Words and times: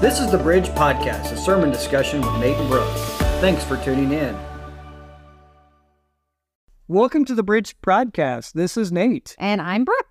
This 0.00 0.20
is 0.20 0.30
the 0.30 0.38
Bridge 0.38 0.68
Podcast, 0.70 1.32
a 1.32 1.36
sermon 1.36 1.70
discussion 1.70 2.20
with 2.20 2.34
Nate 2.38 2.56
and 2.56 2.68
Brooke. 2.68 2.92
Thanks 3.40 3.64
for 3.64 3.76
tuning 3.78 4.12
in. 4.12 4.36
Welcome 6.88 7.24
to 7.24 7.34
the 7.34 7.42
Bridge 7.42 7.74
Podcast. 7.80 8.52
This 8.52 8.76
is 8.76 8.92
Nate. 8.92 9.34
And 9.38 9.60
I'm 9.60 9.84
Brooke. 9.84 10.06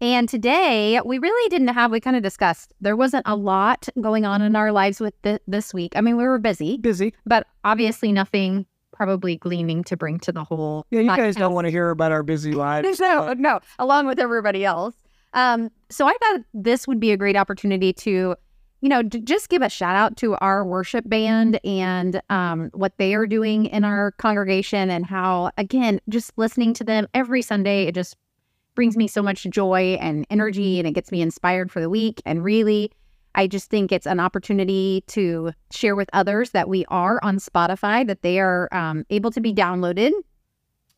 And 0.00 0.28
today 0.28 1.00
we 1.04 1.18
really 1.18 1.48
didn't 1.48 1.68
have, 1.68 1.92
we 1.92 2.00
kind 2.00 2.16
of 2.16 2.22
discussed, 2.22 2.74
there 2.80 2.96
wasn't 2.96 3.22
a 3.26 3.36
lot 3.36 3.88
going 4.00 4.24
on 4.24 4.42
in 4.42 4.56
our 4.56 4.72
lives 4.72 4.98
with 5.00 5.14
th- 5.22 5.40
this 5.46 5.72
week. 5.72 5.92
I 5.94 6.00
mean, 6.00 6.16
we 6.16 6.24
were 6.24 6.38
busy, 6.38 6.78
Busy. 6.78 7.14
but 7.24 7.46
obviously 7.64 8.10
nothing 8.10 8.66
probably 8.92 9.36
gleaming 9.36 9.84
to 9.84 9.96
bring 9.96 10.18
to 10.20 10.32
the 10.32 10.42
whole. 10.44 10.84
Yeah, 10.90 11.00
you 11.00 11.08
guys 11.16 11.36
don't 11.36 11.54
want 11.54 11.66
to 11.66 11.70
hear 11.70 11.90
about 11.90 12.10
our 12.12 12.22
busy 12.24 12.52
lives. 12.52 12.98
No, 13.00 13.32
no, 13.34 13.60
along 13.78 14.06
with 14.06 14.18
everybody 14.18 14.64
else. 14.64 14.94
Um, 15.34 15.70
so 15.88 16.06
I 16.06 16.14
thought 16.20 16.40
this 16.52 16.86
would 16.88 16.98
be 17.00 17.12
a 17.12 17.16
great 17.16 17.36
opportunity 17.36 17.92
to, 17.94 18.34
you 18.82 18.88
know, 18.88 19.00
d- 19.00 19.20
just 19.20 19.48
give 19.48 19.62
a 19.62 19.68
shout 19.68 19.94
out 19.94 20.16
to 20.18 20.34
our 20.36 20.64
worship 20.64 21.08
band 21.08 21.58
and 21.64 22.20
um, 22.30 22.68
what 22.74 22.98
they 22.98 23.14
are 23.14 23.28
doing 23.28 23.66
in 23.66 23.84
our 23.84 24.10
congregation 24.12 24.90
and 24.90 25.06
how, 25.06 25.52
again, 25.56 26.00
just 26.08 26.32
listening 26.36 26.74
to 26.74 26.84
them 26.84 27.06
every 27.14 27.42
Sunday, 27.42 27.84
it 27.84 27.94
just 27.94 28.16
brings 28.74 28.96
me 28.96 29.06
so 29.06 29.22
much 29.22 29.44
joy 29.44 29.96
and 30.00 30.26
energy 30.30 30.80
and 30.80 30.88
it 30.88 30.92
gets 30.92 31.12
me 31.12 31.22
inspired 31.22 31.70
for 31.70 31.80
the 31.80 31.88
week. 31.88 32.20
And 32.26 32.42
really, 32.42 32.90
I 33.36 33.46
just 33.46 33.70
think 33.70 33.92
it's 33.92 34.06
an 34.06 34.18
opportunity 34.18 35.04
to 35.06 35.52
share 35.70 35.94
with 35.94 36.10
others 36.12 36.50
that 36.50 36.68
we 36.68 36.84
are 36.86 37.20
on 37.22 37.38
Spotify, 37.38 38.04
that 38.08 38.22
they 38.22 38.40
are 38.40 38.68
um, 38.72 39.04
able 39.10 39.30
to 39.30 39.40
be 39.40 39.54
downloaded 39.54 40.10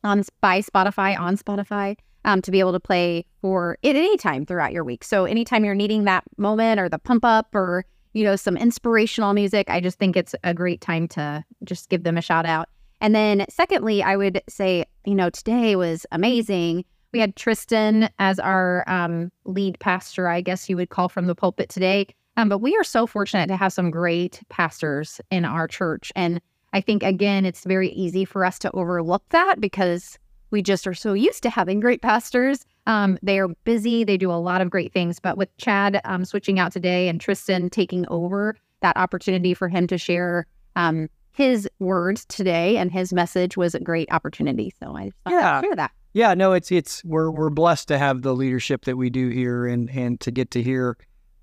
on 0.03 0.25
by 0.41 0.63
Spotify 0.63 1.19
on 1.19 1.37
Spotify 1.37 1.97
um, 2.25 2.43
to 2.43 2.51
be 2.51 2.61
able 2.61 2.73
to 2.73 2.81
play 2.81 3.27
for 3.41 3.79
at 3.85 3.97
any 3.97 4.17
time 4.17 4.47
throughout 4.47 4.73
your 4.73 4.85
week. 4.85 5.05
So 5.05 5.25
anytime 5.25 5.65
you're 5.65 5.75
needing 5.75 6.05
that 6.05 6.25
moment 6.37 6.81
or 6.81 6.89
the 6.89 6.99
pump 6.99 7.25
up 7.25 7.55
or 7.55 7.85
you 8.13 8.25
know 8.25 8.37
some 8.37 8.57
inspirational 8.57 9.35
music, 9.35 9.69
I 9.71 9.81
just 9.81 9.99
think 9.99 10.17
it's 10.17 10.35
a 10.45 10.55
great 10.55 10.81
time 10.81 11.09
to 11.09 11.45
just 11.65 11.89
give 11.89 12.05
them 12.05 12.17
a 12.17 12.23
shout 12.23 12.47
out. 12.47 12.69
And 13.01 13.15
then 13.15 13.45
secondly, 13.49 14.03
I 14.03 14.17
would 14.17 14.43
say 14.49 14.85
you 15.05 15.15
know 15.15 15.31
today 15.31 15.77
was 15.77 16.07
amazing. 16.13 16.85
We 17.13 17.21
had 17.21 17.37
Tristan 17.37 18.11
as 18.19 18.41
our 18.41 18.85
um, 18.89 19.31
lead 19.45 19.79
pastor, 19.79 20.29
I 20.29 20.41
guess 20.41 20.69
you 20.69 20.77
would 20.77 20.91
call 20.91 21.09
from 21.09 21.27
the 21.27 21.35
pulpit 21.35 21.69
today. 21.69 22.09
Um, 22.37 22.49
but 22.49 22.59
we 22.59 22.77
are 22.77 22.85
so 22.85 23.07
fortunate 23.07 23.47
to 23.47 23.57
have 23.57 23.73
some 23.73 23.91
great 23.91 24.43
pastors 24.49 25.21
in 25.31 25.45
our 25.45 25.69
church. 25.69 26.13
And 26.17 26.41
I 26.73 26.81
think, 26.81 27.05
again, 27.05 27.47
it's 27.47 27.65
very 27.65 27.91
easy 27.91 28.25
for 28.25 28.45
us 28.45 28.59
to 28.61 28.71
overlook 28.73 29.23
that 29.31 29.61
because 29.61 30.19
we 30.55 30.63
just 30.63 30.87
are 30.87 30.95
so 30.95 31.15
used 31.15 31.43
to 31.43 31.51
having 31.51 31.81
great 31.81 32.01
pastors. 32.01 32.65
Um, 32.87 33.19
they 33.23 33.41
are 33.41 33.49
busy, 33.65 34.05
they 34.05 34.17
do 34.17 34.31
a 34.31 34.39
lot 34.39 34.61
of 34.61 34.71
great 34.71 34.93
things. 34.93 35.19
But 35.19 35.37
with 35.37 35.55
Chad 35.59 36.01
um, 36.05 36.25
switching 36.25 36.61
out 36.61 36.71
today 36.71 37.09
and 37.09 37.21
Tristan 37.21 37.69
taking 37.71 38.07
over, 38.09 38.57
that 38.81 38.97
opportunity 38.97 39.53
for 39.53 39.69
him 39.69 39.89
to 39.89 39.99
share 39.99 40.47
um, 40.77 41.09
his 41.33 41.69
words 41.81 42.25
today 42.27 42.77
and 42.77 42.93
his 42.93 43.13
message 43.13 43.57
was 43.57 43.75
a 43.75 43.81
great 43.81 44.11
opportunity. 44.13 44.73
So 44.79 44.97
I 44.97 45.11
Yeah. 45.29 45.59
I'd 45.59 45.65
share 45.65 45.77
that. 45.77 45.91
Yeah, 46.13 46.35
no, 46.35 46.53
it's 46.53 46.71
it's 46.71 47.05
we're 47.05 47.33
we're 47.33 47.51
blessed 47.51 47.89
to 47.89 47.99
have 47.99 48.23
the 48.23 48.33
leadership 48.33 48.85
that 48.85 48.97
we 48.97 49.11
do 49.11 49.31
here, 49.31 49.67
and 49.67 49.91
and 49.91 50.21
to 50.21 50.31
get 50.31 50.53
to 50.53 50.63
hear 50.63 50.97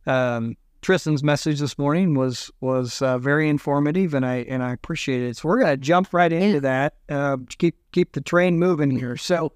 um, 0.07 0.55
Tristan's 0.81 1.23
message 1.23 1.59
this 1.59 1.77
morning 1.77 2.15
was 2.15 2.51
was 2.59 3.01
uh, 3.01 3.17
very 3.17 3.47
informative, 3.49 4.13
and 4.13 4.25
I 4.25 4.37
and 4.49 4.63
I 4.63 4.73
appreciate 4.73 5.21
it. 5.21 5.37
So 5.37 5.47
we're 5.47 5.59
gonna 5.59 5.77
jump 5.77 6.13
right 6.13 6.31
into 6.31 6.61
that. 6.61 6.95
Uh, 7.07 7.37
to 7.37 7.57
keep 7.57 7.75
keep 7.91 8.13
the 8.13 8.21
train 8.21 8.59
moving 8.59 8.91
here. 8.91 9.17
So. 9.17 9.53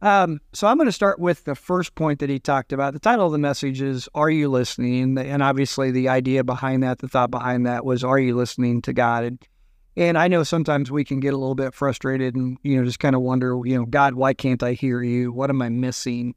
Um, 0.00 0.40
so 0.52 0.68
I'm 0.68 0.76
going 0.76 0.86
to 0.86 0.92
start 0.92 1.18
with 1.18 1.42
the 1.42 1.56
first 1.56 1.96
point 1.96 2.20
that 2.20 2.30
he 2.30 2.38
talked 2.38 2.72
about. 2.72 2.92
The 2.92 3.00
title 3.00 3.26
of 3.26 3.32
the 3.32 3.38
message 3.38 3.82
is 3.82 4.08
"Are 4.14 4.30
you 4.30 4.48
listening?" 4.48 5.02
And, 5.02 5.18
and 5.18 5.42
obviously, 5.42 5.90
the 5.90 6.08
idea 6.08 6.44
behind 6.44 6.84
that, 6.84 7.00
the 7.00 7.08
thought 7.08 7.32
behind 7.32 7.66
that, 7.66 7.84
was 7.84 8.04
"Are 8.04 8.16
you 8.16 8.36
listening 8.36 8.80
to 8.82 8.92
God?" 8.92 9.24
And, 9.24 9.38
and 9.98 10.16
I 10.16 10.28
know 10.28 10.44
sometimes 10.44 10.92
we 10.92 11.04
can 11.04 11.18
get 11.18 11.34
a 11.34 11.36
little 11.36 11.56
bit 11.56 11.74
frustrated 11.74 12.36
and, 12.36 12.56
you 12.62 12.76
know, 12.76 12.84
just 12.84 13.00
kind 13.00 13.16
of 13.16 13.22
wonder, 13.22 13.60
you 13.64 13.76
know, 13.76 13.84
God, 13.84 14.14
why 14.14 14.32
can't 14.32 14.62
I 14.62 14.74
hear 14.74 15.02
you? 15.02 15.32
What 15.32 15.50
am 15.50 15.60
I 15.60 15.68
missing? 15.70 16.36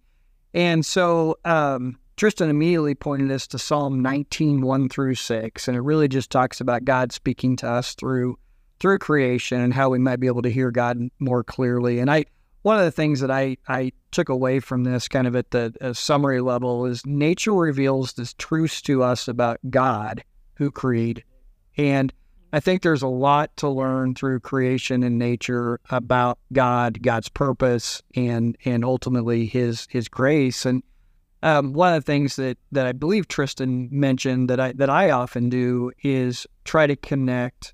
And 0.56 0.84
so 0.84 1.38
um, 1.46 2.00
Tristan 2.22 2.52
immediately 2.52 2.94
pointed 2.94 3.32
us 3.32 3.48
to 3.48 3.58
Psalm 3.58 4.00
19, 4.00 4.62
1 4.62 4.90
through 4.90 5.16
6. 5.16 5.68
And 5.68 5.76
it 5.76 5.82
really 5.82 6.08
just 6.08 6.30
talks 6.30 6.62
about 6.62 6.86
God 6.86 7.12
speaking 7.12 7.56
to 7.56 7.68
us 7.68 7.96
through 7.96 8.38
through 8.80 9.00
creation 9.00 9.60
and 9.60 9.74
how 9.74 9.90
we 9.90 9.98
might 9.98 10.20
be 10.20 10.28
able 10.28 10.44
to 10.44 10.52
hear 10.52 10.70
God 10.70 11.00
more 11.18 11.44
clearly. 11.44 11.98
And 11.98 12.12
I 12.12 12.26
one 12.62 12.78
of 12.78 12.86
the 12.86 12.92
things 12.92 13.22
that 13.22 13.32
I, 13.32 13.58
I 13.68 13.92
took 14.12 14.30
away 14.30 14.60
from 14.60 14.84
this 14.84 15.08
kind 15.08 15.26
of 15.26 15.36
at 15.36 15.50
the 15.50 15.74
summary 15.96 16.42
level 16.42 16.86
is 16.86 17.04
nature 17.08 17.54
reveals 17.54 18.14
this 18.14 18.36
truth 18.36 18.84
to 18.84 19.02
us 19.02 19.28
about 19.28 19.58
God 19.72 20.24
who 20.58 20.70
created. 20.70 21.24
And 21.76 22.14
I 22.54 22.60
think 22.60 22.84
there's 22.84 23.02
a 23.02 23.08
lot 23.08 23.58
to 23.58 23.68
learn 23.68 24.14
through 24.14 24.42
creation 24.42 25.02
and 25.02 25.18
nature 25.18 25.80
about 25.90 26.38
God, 26.54 27.02
God's 27.02 27.30
purpose, 27.30 28.04
and 28.16 28.56
and 28.64 28.86
ultimately 28.86 29.48
His 29.48 29.88
His 29.90 30.08
grace. 30.08 30.68
And 30.68 30.84
um, 31.44 31.74
one 31.74 31.94
of 31.94 32.04
the 32.04 32.06
things 32.06 32.36
that 32.36 32.58
that 32.72 32.86
I 32.86 32.92
believe 32.92 33.28
Tristan 33.28 33.90
mentioned 33.92 34.50
that 34.50 34.60
I 34.60 34.74
that 34.74 34.90
I 34.90 35.12
often 35.12 35.50
do 35.50 35.92
is 36.04 36.46
try 36.66 36.88
to 36.88 36.96
connect 36.96 37.74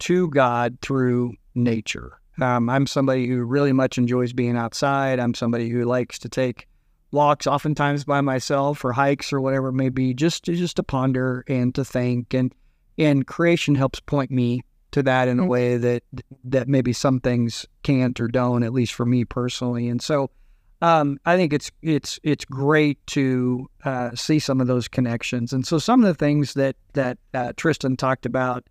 to 0.00 0.28
God 0.28 0.78
through 0.82 1.34
nature. 1.54 2.18
Um, 2.40 2.70
I'm 2.70 2.86
somebody 2.86 3.28
who 3.28 3.42
really 3.42 3.72
much 3.72 3.98
enjoys 3.98 4.32
being 4.32 4.56
outside. 4.56 5.20
I'm 5.20 5.34
somebody 5.34 5.68
who 5.68 5.84
likes 5.84 6.18
to 6.20 6.28
take 6.28 6.66
walks, 7.12 7.46
oftentimes 7.46 8.04
by 8.04 8.20
myself, 8.20 8.84
or 8.84 8.92
hikes, 8.92 9.32
or 9.32 9.40
whatever 9.40 9.68
it 9.68 9.74
may 9.74 9.88
be, 9.88 10.14
just 10.14 10.44
to, 10.44 10.54
just 10.54 10.76
to 10.76 10.82
ponder 10.82 11.44
and 11.48 11.74
to 11.74 11.84
think 11.84 12.34
and 12.34 12.52
and 12.98 13.26
creation 13.26 13.74
helps 13.74 14.00
point 14.00 14.30
me 14.30 14.62
to 14.90 15.02
that 15.02 15.28
in 15.28 15.38
a 15.38 15.46
way 15.46 15.76
that 15.76 16.02
that 16.44 16.68
maybe 16.68 16.92
some 16.92 17.20
things 17.20 17.66
can't 17.82 18.20
or 18.20 18.28
don't 18.28 18.62
at 18.62 18.72
least 18.72 18.92
for 18.92 19.06
me 19.06 19.24
personally 19.24 19.88
and 19.88 20.02
so 20.02 20.30
um, 20.82 21.18
I 21.26 21.36
think 21.36 21.52
it's 21.52 21.70
it's 21.82 22.18
it's 22.22 22.44
great 22.44 23.04
to 23.08 23.68
uh, 23.84 24.10
see 24.14 24.38
some 24.38 24.60
of 24.60 24.66
those 24.66 24.88
connections. 24.88 25.52
And 25.52 25.66
so 25.66 25.78
some 25.78 26.02
of 26.02 26.06
the 26.06 26.14
things 26.14 26.54
that 26.54 26.76
that 26.94 27.18
uh, 27.34 27.52
Tristan 27.56 27.96
talked 27.96 28.24
about 28.24 28.64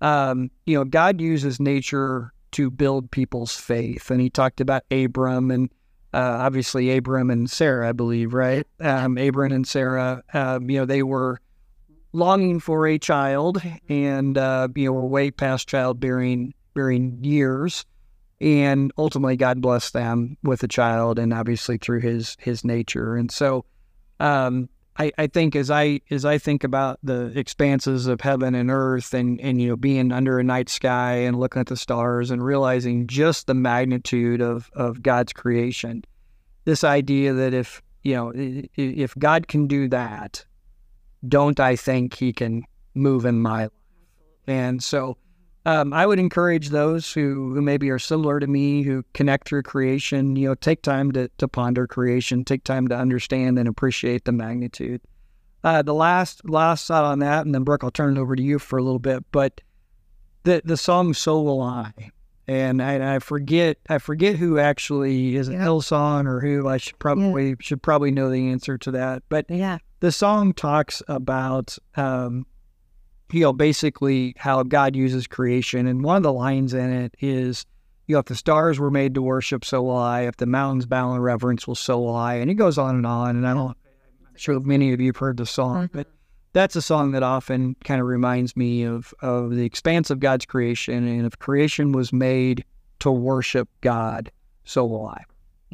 um, 0.00 0.50
you 0.66 0.76
know 0.76 0.84
God 0.84 1.20
uses 1.20 1.58
nature 1.58 2.32
to 2.52 2.70
build 2.70 3.10
people's 3.10 3.56
faith. 3.56 4.10
And 4.10 4.20
he 4.20 4.30
talked 4.30 4.60
about 4.60 4.84
Abram 4.90 5.50
and 5.50 5.70
uh, 6.12 6.38
obviously 6.40 6.96
Abram 6.96 7.30
and 7.30 7.50
Sarah 7.50 7.88
I 7.88 7.92
believe 7.92 8.34
right? 8.34 8.66
Um, 8.80 9.16
Abram 9.16 9.52
and 9.52 9.66
Sarah 9.66 10.22
um, 10.34 10.68
you 10.68 10.78
know 10.78 10.84
they 10.84 11.02
were 11.02 11.40
longing 12.12 12.60
for 12.60 12.86
a 12.86 12.98
child 12.98 13.62
and 13.88 14.36
uh, 14.36 14.68
you 14.74 14.86
know 14.86 14.92
were 14.92 15.06
way 15.06 15.30
past 15.30 15.68
childbearing 15.68 16.52
bearing 16.74 17.18
years 17.22 17.86
and 18.40 18.92
ultimately 18.98 19.36
God 19.36 19.60
blessed 19.60 19.92
them 19.92 20.36
with 20.42 20.62
a 20.62 20.68
child 20.68 21.18
and 21.18 21.32
obviously 21.32 21.78
through 21.78 22.00
his 22.00 22.36
his 22.40 22.64
nature 22.64 23.16
and 23.16 23.30
so 23.30 23.64
um, 24.18 24.68
I, 24.98 25.12
I 25.18 25.26
think 25.26 25.54
as 25.56 25.70
I 25.70 26.00
as 26.10 26.24
I 26.24 26.38
think 26.38 26.64
about 26.64 26.98
the 27.02 27.32
expanses 27.38 28.06
of 28.06 28.20
heaven 28.20 28.54
and 28.54 28.70
earth 28.70 29.12
and 29.12 29.40
and 29.40 29.60
you 29.60 29.68
know 29.68 29.76
being 29.76 30.12
under 30.12 30.38
a 30.38 30.44
night 30.44 30.68
sky 30.68 31.14
and 31.14 31.38
looking 31.38 31.60
at 31.60 31.66
the 31.66 31.76
stars 31.76 32.30
and 32.30 32.44
realizing 32.44 33.06
just 33.06 33.46
the 33.46 33.54
magnitude 33.54 34.40
of 34.40 34.70
of 34.74 35.02
God's 35.02 35.32
creation 35.32 36.04
this 36.64 36.82
idea 36.82 37.32
that 37.34 37.52
if 37.52 37.82
you 38.02 38.14
know 38.14 38.32
if 38.34 39.14
God 39.16 39.48
can 39.48 39.66
do 39.66 39.88
that 39.88 40.44
don't 41.28 41.60
I 41.60 41.76
think 41.76 42.14
he 42.14 42.32
can 42.32 42.62
move 42.94 43.24
in 43.24 43.40
my 43.40 43.64
life? 43.64 43.70
And 44.46 44.82
so 44.82 45.16
um, 45.66 45.92
I 45.92 46.06
would 46.06 46.18
encourage 46.20 46.68
those 46.70 47.12
who, 47.12 47.52
who 47.52 47.60
maybe 47.60 47.90
are 47.90 47.98
similar 47.98 48.38
to 48.40 48.46
me, 48.46 48.82
who 48.82 49.04
connect 49.14 49.48
through 49.48 49.64
creation, 49.64 50.36
you 50.36 50.48
know, 50.48 50.54
take 50.54 50.80
time 50.80 51.10
to, 51.12 51.28
to 51.38 51.48
ponder 51.48 51.86
creation, 51.88 52.44
take 52.44 52.62
time 52.62 52.86
to 52.88 52.96
understand 52.96 53.58
and 53.58 53.68
appreciate 53.68 54.24
the 54.24 54.32
magnitude. 54.32 55.00
Uh, 55.64 55.82
the 55.82 55.92
last 55.92 56.48
last 56.48 56.86
thought 56.86 57.04
on 57.04 57.18
that, 57.18 57.44
and 57.44 57.52
then 57.52 57.64
Brooke, 57.64 57.82
I'll 57.82 57.90
turn 57.90 58.16
it 58.16 58.20
over 58.20 58.36
to 58.36 58.42
you 58.42 58.60
for 58.60 58.78
a 58.78 58.82
little 58.82 59.00
bit. 59.00 59.24
But 59.32 59.60
the 60.44 60.62
the 60.64 60.76
song 60.76 61.12
"So 61.12 61.42
Will 61.42 61.60
I," 61.60 61.92
and 62.46 62.80
I, 62.80 63.16
I 63.16 63.18
forget 63.18 63.78
I 63.88 63.98
forget 63.98 64.36
who 64.36 64.60
actually 64.60 65.34
is 65.34 65.48
it 65.48 65.56
Hillsong 65.58 66.26
or 66.26 66.40
who 66.40 66.68
I 66.68 66.76
should 66.76 67.00
probably 67.00 67.56
should 67.58 67.82
probably 67.82 68.12
know 68.12 68.30
the 68.30 68.48
answer 68.48 68.78
to 68.78 68.92
that. 68.92 69.24
But 69.28 69.46
Yeah. 69.48 69.78
the 69.98 70.12
song 70.12 70.52
talks 70.52 71.02
about 71.08 71.76
um, 71.96 72.46
you 73.32 73.40
know 73.40 73.52
basically 73.52 74.34
how 74.36 74.62
God 74.62 74.96
uses 74.96 75.26
creation, 75.26 75.86
and 75.86 76.04
one 76.04 76.16
of 76.16 76.22
the 76.22 76.32
lines 76.32 76.74
in 76.74 76.92
it 76.92 77.14
is, 77.20 77.66
you 78.06 78.14
know, 78.14 78.20
if 78.20 78.26
the 78.26 78.34
stars 78.34 78.78
were 78.78 78.90
made 78.90 79.14
to 79.14 79.22
worship, 79.22 79.64
so 79.64 79.82
will 79.82 79.96
I. 79.96 80.22
If 80.22 80.36
the 80.36 80.46
mountains 80.46 80.86
bow 80.86 81.14
in 81.14 81.20
reverence, 81.20 81.66
well, 81.66 81.74
so 81.74 82.00
will 82.00 82.16
I. 82.16 82.34
And 82.34 82.50
it 82.50 82.54
goes 82.54 82.78
on 82.78 82.94
and 82.94 83.06
on. 83.06 83.36
And 83.36 83.46
I 83.46 83.54
don't, 83.54 83.76
I'm 84.26 84.36
sure 84.36 84.60
many 84.60 84.92
of 84.92 85.00
you 85.00 85.08
have 85.08 85.16
heard 85.16 85.36
the 85.36 85.46
song, 85.46 85.88
mm-hmm. 85.88 85.98
but 85.98 86.06
that's 86.52 86.74
a 86.74 86.82
song 86.82 87.10
that 87.12 87.22
often 87.22 87.76
kind 87.84 88.00
of 88.00 88.06
reminds 88.06 88.56
me 88.56 88.82
of 88.82 89.12
of 89.20 89.54
the 89.54 89.64
expanse 89.64 90.08
of 90.10 90.20
God's 90.20 90.46
creation, 90.46 91.06
and 91.06 91.26
if 91.26 91.38
creation 91.38 91.92
was 91.92 92.12
made 92.12 92.64
to 93.00 93.10
worship 93.10 93.68
God, 93.82 94.30
so 94.64 94.86
will 94.86 95.06
I. 95.06 95.22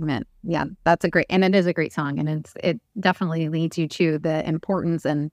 Amen. 0.01 0.25
Yeah, 0.43 0.65
that's 0.85 1.05
a 1.05 1.09
great, 1.09 1.27
and 1.31 1.45
it 1.45 1.55
is 1.55 1.67
a 1.67 1.73
great 1.73 1.93
song, 1.93 2.19
and 2.19 2.29
it's 2.29 2.55
it 2.65 2.81
definitely 2.99 3.49
leads 3.49 3.79
you 3.79 3.87
to 3.89 4.19
the 4.19 4.47
importance 4.49 5.05
and 5.05 5.31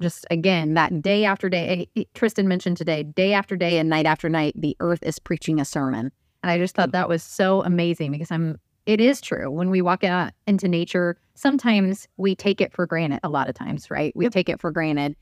just 0.00 0.26
again 0.30 0.74
that 0.74 1.02
day 1.02 1.24
after 1.24 1.48
day. 1.48 1.88
eh, 1.96 2.04
Tristan 2.14 2.48
mentioned 2.48 2.76
today, 2.76 3.02
day 3.02 3.32
after 3.32 3.56
day 3.56 3.78
and 3.78 3.88
night 3.88 4.06
after 4.06 4.28
night, 4.28 4.54
the 4.56 4.76
earth 4.80 5.02
is 5.02 5.18
preaching 5.18 5.60
a 5.60 5.64
sermon, 5.64 6.12
and 6.42 6.50
I 6.50 6.58
just 6.58 6.74
thought 6.74 6.92
that 6.92 7.08
was 7.08 7.22
so 7.22 7.62
amazing 7.62 8.12
because 8.12 8.30
I'm. 8.30 8.58
It 8.86 9.00
is 9.00 9.20
true 9.20 9.50
when 9.50 9.70
we 9.70 9.82
walk 9.82 10.04
out 10.04 10.32
into 10.46 10.68
nature. 10.68 11.16
Sometimes 11.34 12.06
we 12.18 12.36
take 12.36 12.60
it 12.60 12.72
for 12.72 12.86
granted. 12.86 13.18
A 13.24 13.28
lot 13.28 13.48
of 13.48 13.56
times, 13.56 13.90
right? 13.90 14.14
We 14.14 14.28
take 14.28 14.48
it 14.48 14.60
for 14.60 14.70
granted. 14.70 15.16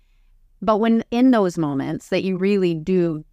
But 0.60 0.78
when 0.78 1.02
in 1.10 1.30
those 1.30 1.56
moments 1.56 2.08
that 2.08 2.24
you 2.24 2.36
really 2.36 2.74
do 2.74 3.24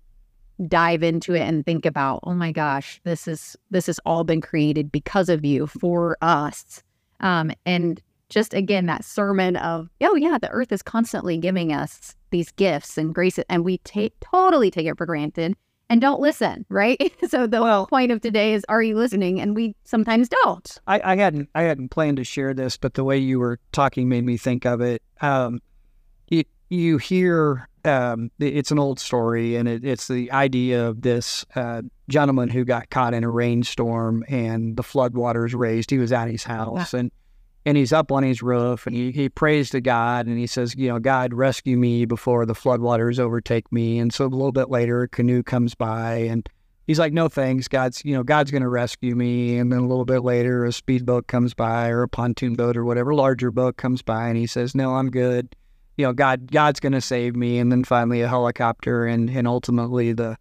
dive 0.67 1.03
into 1.03 1.33
it 1.33 1.41
and 1.41 1.65
think 1.65 1.85
about, 1.85 2.21
oh 2.23 2.33
my 2.33 2.51
gosh, 2.51 3.01
this 3.03 3.27
is 3.27 3.55
this 3.71 3.87
has 3.87 3.99
all 4.05 4.23
been 4.23 4.41
created 4.41 4.91
because 4.91 5.29
of 5.29 5.43
you 5.43 5.67
for 5.67 6.17
us. 6.21 6.83
Um, 7.19 7.51
and 7.65 8.01
just 8.31 8.53
again 8.53 8.87
that 8.87 9.05
sermon 9.05 9.55
of, 9.57 9.89
oh 10.01 10.15
yeah, 10.15 10.37
the 10.39 10.49
earth 10.49 10.71
is 10.71 10.81
constantly 10.81 11.37
giving 11.37 11.71
us 11.71 12.15
these 12.31 12.51
gifts 12.53 12.97
and 12.97 13.13
graces, 13.13 13.43
and 13.49 13.63
we 13.63 13.77
take 13.79 14.13
totally 14.21 14.71
take 14.71 14.87
it 14.87 14.97
for 14.97 15.05
granted 15.05 15.55
and 15.89 15.99
don't 15.99 16.21
listen, 16.21 16.65
right? 16.69 17.13
so 17.27 17.45
the 17.45 17.61
Well- 17.61 17.85
point 17.87 18.11
of 18.11 18.21
today 18.21 18.53
is, 18.53 18.65
are 18.69 18.81
you 18.81 18.95
listening? 18.95 19.41
And 19.41 19.55
we 19.55 19.75
sometimes 19.83 20.29
don't. 20.29 20.79
I, 20.87 21.01
I 21.03 21.15
hadn't 21.17 21.49
I 21.53 21.63
hadn't 21.63 21.89
planned 21.89 22.17
to 22.17 22.23
share 22.23 22.53
this, 22.53 22.77
but 22.77 22.93
the 22.93 23.03
way 23.03 23.17
you 23.17 23.39
were 23.39 23.59
talking 23.73 24.09
made 24.09 24.25
me 24.25 24.37
think 24.37 24.65
of 24.65 24.81
it. 24.81 25.03
Um, 25.19 25.59
you 26.29 26.45
you 26.69 26.97
hear 26.97 27.67
um, 27.83 28.31
it's 28.39 28.71
an 28.71 28.79
old 28.79 28.99
story, 28.99 29.55
and 29.57 29.67
it, 29.67 29.83
it's 29.83 30.07
the 30.07 30.31
idea 30.31 30.87
of 30.87 31.01
this 31.01 31.45
uh, 31.55 31.81
gentleman 32.07 32.47
who 32.47 32.63
got 32.63 32.89
caught 32.89 33.13
in 33.13 33.23
a 33.23 33.29
rainstorm 33.29 34.23
and 34.29 34.77
the 34.77 34.83
floodwaters 34.83 35.53
raised. 35.57 35.89
He 35.89 35.97
was 35.97 36.13
at 36.13 36.29
his 36.29 36.43
house 36.43 36.93
and 36.93 37.11
and 37.65 37.77
he's 37.77 37.93
up 37.93 38.11
on 38.11 38.23
his 38.23 38.41
roof 38.41 38.87
and 38.87 38.95
he, 38.95 39.11
he 39.11 39.29
prays 39.29 39.69
to 39.69 39.81
God 39.81 40.27
and 40.27 40.37
he 40.37 40.47
says, 40.47 40.75
you 40.75 40.87
know, 40.87 40.99
God 40.99 41.33
rescue 41.33 41.77
me 41.77 42.05
before 42.05 42.45
the 42.45 42.53
floodwaters 42.53 43.19
overtake 43.19 43.71
me. 43.71 43.99
And 43.99 44.13
so 44.13 44.25
a 44.25 44.27
little 44.27 44.51
bit 44.51 44.69
later, 44.69 45.03
a 45.03 45.07
canoe 45.07 45.43
comes 45.43 45.75
by 45.75 46.15
and 46.15 46.49
he's 46.87 46.99
like, 46.99 47.13
no 47.13 47.29
thanks, 47.29 47.67
God's 47.67 48.03
you 48.03 48.15
know 48.15 48.23
God's 48.23 48.51
going 48.51 48.63
to 48.63 48.69
rescue 48.69 49.15
me. 49.15 49.57
And 49.57 49.71
then 49.71 49.79
a 49.79 49.87
little 49.87 50.05
bit 50.05 50.23
later, 50.23 50.65
a 50.65 50.71
speedboat 50.71 51.27
comes 51.27 51.53
by 51.53 51.89
or 51.89 52.01
a 52.03 52.09
pontoon 52.09 52.55
boat 52.55 52.75
or 52.75 52.83
whatever 52.83 53.13
larger 53.13 53.51
boat 53.51 53.77
comes 53.77 54.01
by 54.01 54.27
and 54.27 54.37
he 54.37 54.47
says, 54.47 54.73
no, 54.73 54.95
I'm 54.95 55.11
good. 55.11 55.55
You 55.97 56.07
know, 56.07 56.13
God 56.13 56.51
God's 56.51 56.79
going 56.79 56.93
to 56.93 57.01
save 57.01 57.35
me. 57.35 57.59
And 57.59 57.71
then 57.71 57.83
finally 57.83 58.21
a 58.21 58.27
helicopter 58.27 59.05
and 59.05 59.29
and 59.29 59.47
ultimately 59.47 60.13
the 60.13 60.37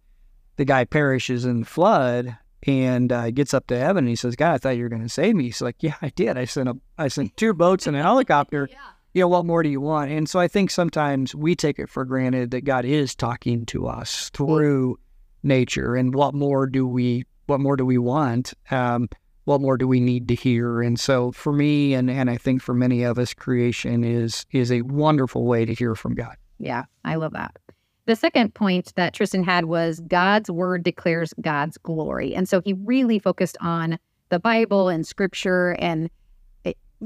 the 0.57 0.65
guy 0.65 0.85
perishes 0.85 1.45
in 1.45 1.61
the 1.61 1.65
flood 1.65 2.35
and 2.67 3.11
uh, 3.11 3.31
gets 3.31 3.53
up 3.53 3.67
to 3.67 3.77
heaven 3.77 3.99
and 3.99 4.09
he 4.09 4.15
says, 4.15 4.35
God, 4.35 4.53
I 4.53 4.57
thought 4.57 4.77
you 4.77 4.83
were 4.83 4.89
going 4.89 5.01
to 5.03 5.09
save 5.09 5.35
me. 5.35 5.45
He's 5.45 5.61
like, 5.61 5.77
Yeah, 5.79 5.95
I 6.01 6.09
did. 6.09 6.37
I 6.37 6.45
sent 6.45 6.69
a 6.69 6.77
I 6.97 7.07
sent 7.07 7.35
two 7.37 7.53
boats 7.53 7.87
and 7.87 7.95
a 7.97 8.01
helicopter. 8.01 8.67
yeah. 8.71 8.77
You 9.13 9.21
know, 9.21 9.27
what 9.27 9.45
more 9.45 9.61
do 9.61 9.67
you 9.67 9.81
want? 9.81 10.09
And 10.09 10.29
so 10.29 10.39
I 10.39 10.47
think 10.47 10.71
sometimes 10.71 11.35
we 11.35 11.53
take 11.53 11.79
it 11.79 11.89
for 11.89 12.05
granted 12.05 12.51
that 12.51 12.63
God 12.63 12.85
is 12.85 13.13
talking 13.13 13.65
to 13.65 13.87
us 13.87 14.29
through 14.29 14.97
nature. 15.43 15.95
And 15.95 16.15
what 16.15 16.33
more 16.33 16.65
do 16.65 16.87
we 16.87 17.25
what 17.47 17.59
more 17.59 17.75
do 17.75 17.85
we 17.85 17.97
want? 17.97 18.53
Um, 18.69 19.09
what 19.45 19.59
more 19.59 19.75
do 19.75 19.87
we 19.87 19.99
need 19.99 20.27
to 20.29 20.35
hear? 20.35 20.81
And 20.81 20.97
so 20.99 21.31
for 21.33 21.51
me 21.51 21.93
and, 21.93 22.09
and 22.09 22.29
I 22.29 22.37
think 22.37 22.61
for 22.61 22.73
many 22.73 23.03
of 23.03 23.19
us, 23.19 23.33
creation 23.33 24.03
is 24.05 24.45
is 24.51 24.71
a 24.71 24.81
wonderful 24.83 25.45
way 25.45 25.65
to 25.65 25.73
hear 25.73 25.93
from 25.95 26.13
God. 26.15 26.37
Yeah, 26.57 26.85
I 27.03 27.15
love 27.15 27.33
that. 27.33 27.57
The 28.05 28.15
second 28.15 28.53
point 28.53 28.93
that 28.95 29.13
Tristan 29.13 29.43
had 29.43 29.65
was 29.65 29.99
God's 30.01 30.49
word 30.49 30.83
declares 30.83 31.33
God's 31.39 31.77
glory. 31.77 32.33
And 32.33 32.49
so 32.49 32.61
he 32.61 32.73
really 32.73 33.19
focused 33.19 33.57
on 33.61 33.99
the 34.29 34.39
Bible 34.39 34.89
and 34.89 35.05
scripture 35.05 35.75
and 35.79 36.09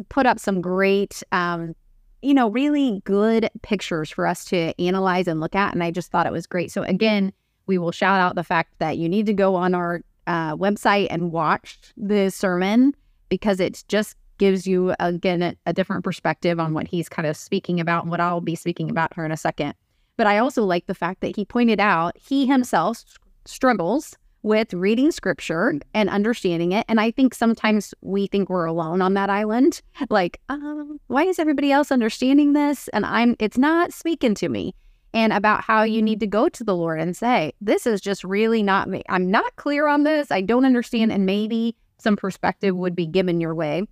put 0.10 0.26
up 0.26 0.40
some 0.40 0.62
great, 0.62 1.22
um, 1.32 1.76
you 2.22 2.34
know, 2.34 2.50
really 2.50 3.02
good 3.06 3.50
pictures 3.62 4.10
for 4.10 4.26
us 4.26 4.46
to 4.46 4.80
analyze 4.82 5.28
and 5.28 5.40
look 5.40 5.56
at. 5.56 5.74
And 5.74 5.84
I 5.84 5.92
just 5.92 6.12
thought 6.12 6.26
it 6.26 6.32
was 6.32 6.48
great. 6.48 6.72
So, 6.72 6.84
again, 6.84 7.34
we 7.68 7.78
will 7.78 7.92
shout 7.92 8.20
out 8.20 8.36
the 8.36 8.44
fact 8.44 8.74
that 8.80 8.98
you 8.98 9.10
need 9.10 9.26
to 9.26 9.34
go 9.34 9.56
on 9.56 9.74
our 9.74 10.02
uh, 10.28 10.56
website 10.56 11.08
and 11.10 11.32
watch 11.32 11.78
the 11.98 12.30
sermon 12.30 12.96
because 13.30 13.60
it 13.60 13.84
just 13.88 14.16
gives 14.38 14.68
you, 14.68 14.94
again, 15.00 15.42
a, 15.42 15.56
a 15.66 15.74
different 15.74 16.04
perspective 16.04 16.60
on 16.60 16.74
what 16.74 16.88
he's 16.88 17.10
kind 17.10 17.28
of 17.28 17.38
speaking 17.38 17.80
about 17.80 18.04
and 18.04 18.12
what 18.12 18.20
I'll 18.20 18.42
be 18.42 18.56
speaking 18.56 18.90
about 18.90 19.14
here 19.14 19.26
in 19.26 19.32
a 19.32 19.38
second. 19.38 19.74
But 20.18 20.28
I 20.28 20.38
also 20.38 20.64
like 20.64 20.88
the 20.88 20.96
fact 20.96 21.22
that 21.22 21.36
he 21.36 21.46
pointed 21.46 21.80
out 21.80 22.18
he 22.18 22.46
himself 22.46 23.04
struggles 23.46 24.18
with 24.46 24.74
reading 24.76 25.12
scripture 25.12 25.74
and 25.96 26.10
understanding 26.10 26.72
it. 26.72 26.86
And 26.88 27.00
I 27.00 27.10
think 27.10 27.34
sometimes 27.34 27.96
we 28.02 28.28
think 28.28 28.48
we're 28.48 28.66
alone 28.66 29.02
on 29.02 29.16
that 29.16 29.30
island. 29.30 29.82
Like, 30.10 30.40
um, 30.50 31.00
why 31.08 31.24
is 31.24 31.40
everybody 31.40 31.72
else 31.72 31.92
understanding 31.92 32.54
this? 32.54 32.88
And 32.90 33.08
I'm, 33.08 33.36
it's 33.40 33.58
not 33.58 33.92
speaking 33.92 34.36
to 34.36 34.50
me. 34.50 34.76
And 35.16 35.34
about 35.34 35.64
how 35.64 35.82
you 35.84 36.02
need 36.02 36.20
to 36.20 36.28
go 36.28 36.48
to 36.50 36.64
the 36.64 36.76
Lord 36.76 37.00
and 37.00 37.18
say, 37.18 37.54
this 37.60 37.88
is 37.88 38.02
just 38.02 38.24
really 38.24 38.62
not 38.62 38.88
me. 38.88 39.02
I'm 39.10 39.32
not 39.32 39.56
clear 39.56 39.88
on 39.88 40.04
this. 40.04 40.30
I 40.30 40.42
don't 40.42 40.66
understand. 40.66 41.12
And 41.12 41.26
maybe 41.26 41.76
some 41.98 42.16
perspective 42.16 42.76
would 42.76 42.96
be 42.96 43.08
given 43.08 43.42
your 43.42 43.56
way. 43.56 43.88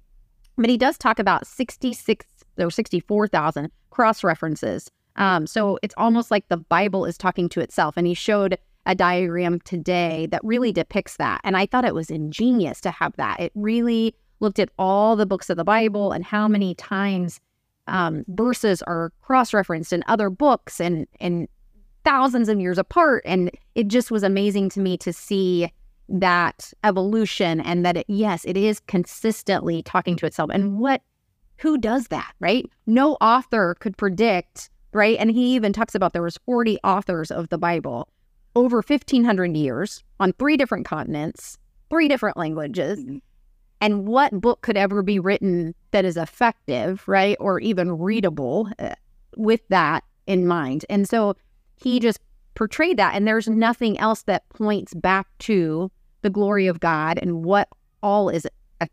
But 0.58 0.70
he 0.70 0.78
does 0.78 0.98
talk 0.98 1.18
about 1.18 1.48
66 1.48 2.26
or 2.60 2.70
64,000 2.70 3.72
cross 3.90 4.24
references 4.24 4.92
um, 5.16 5.48
so 5.48 5.78
it's 5.82 5.94
almost 5.98 6.32
like 6.32 6.48
the 6.48 6.58
Bible 6.58 7.06
is 7.06 7.18
talking 7.18 7.50
to 7.50 7.62
itself. 7.62 7.98
And 7.98 8.08
he 8.08 8.14
showed 8.14 8.58
a 8.86 8.96
diagram 8.96 9.60
today 9.62 10.28
that 10.32 10.44
really 10.44 10.72
depicts 10.72 11.18
that. 11.18 11.40
And 11.44 11.56
I 11.56 11.66
thought 11.66 11.86
it 11.86 11.96
was 11.96 12.10
ingenious 12.10 12.82
to 12.82 12.92
have 12.92 13.16
that. 13.16 13.40
It 13.40 13.52
really 13.56 14.16
looked 14.40 14.60
at 14.60 14.70
all 14.78 15.16
the 15.16 15.26
books 15.26 15.50
of 15.50 15.58
the 15.58 15.64
Bible 15.64 16.12
and 16.12 16.26
how 16.26 16.48
many 16.48 16.76
times 16.76 17.40
um, 17.88 18.26
verses 18.28 18.82
are 18.84 19.12
cross 19.22 19.54
referenced 19.54 19.94
in 19.94 20.04
other 20.08 20.30
books 20.30 20.82
and, 20.82 21.08
and 21.20 21.48
thousands 22.04 22.50
of 22.50 22.60
years 22.60 22.78
apart. 22.78 23.24
And 23.26 23.52
it 23.76 23.88
just 23.88 24.12
was 24.12 24.24
amazing 24.24 24.70
to 24.72 24.80
me 24.80 24.98
to 24.98 25.14
see 25.14 25.72
that 26.10 26.74
evolution 26.84 27.62
and 27.62 27.86
that 27.86 27.98
it, 27.98 28.06
yes, 28.10 28.44
it 28.44 28.58
is 28.58 28.82
consistently 28.82 29.82
talking 29.82 30.18
to 30.18 30.26
itself. 30.26 30.50
And 30.54 30.78
what, 30.78 31.02
who 31.58 31.78
does 31.78 32.08
that, 32.08 32.34
right? 32.42 32.70
No 32.86 33.14
author 33.16 33.76
could 33.80 33.96
predict 33.96 34.70
right? 34.94 35.18
And 35.20 35.32
he 35.32 35.56
even 35.56 35.74
talks 35.74 35.96
about 35.96 36.14
there 36.14 36.22
was 36.22 36.38
40 36.46 36.78
authors 36.84 37.32
of 37.32 37.50
the 37.50 37.58
Bible 37.58 38.08
over 38.56 38.78
1500 38.78 39.58
years 39.58 40.04
on 40.20 40.34
three 40.34 40.58
different 40.58 40.86
continents, 40.86 41.58
three 41.90 42.08
different 42.08 42.38
languages. 42.38 43.04
And 43.82 44.08
what 44.08 44.40
book 44.40 44.62
could 44.62 44.78
ever 44.78 45.02
be 45.02 45.20
written 45.20 45.76
that 45.92 46.06
is 46.06 46.18
effective, 46.18 47.08
right? 47.08 47.36
Or 47.40 47.60
even 47.60 47.98
readable 47.98 48.70
uh, 48.80 48.96
with 49.36 49.68
that 49.70 50.04
in 50.28 50.48
mind. 50.48 50.86
And 50.90 51.08
so 51.08 51.36
he 51.76 52.00
just 52.00 52.20
portrayed 52.56 52.98
that 52.98 53.16
and 53.16 53.28
there's 53.28 53.48
nothing 53.48 53.98
else 53.98 54.24
that 54.24 54.48
points 54.50 54.94
back 54.94 55.28
to 55.40 55.92
the 56.22 56.30
glory 56.30 56.68
of 56.68 56.80
God 56.80 57.18
and 57.22 57.44
what 57.44 57.68
all 58.02 58.30
is 58.30 58.48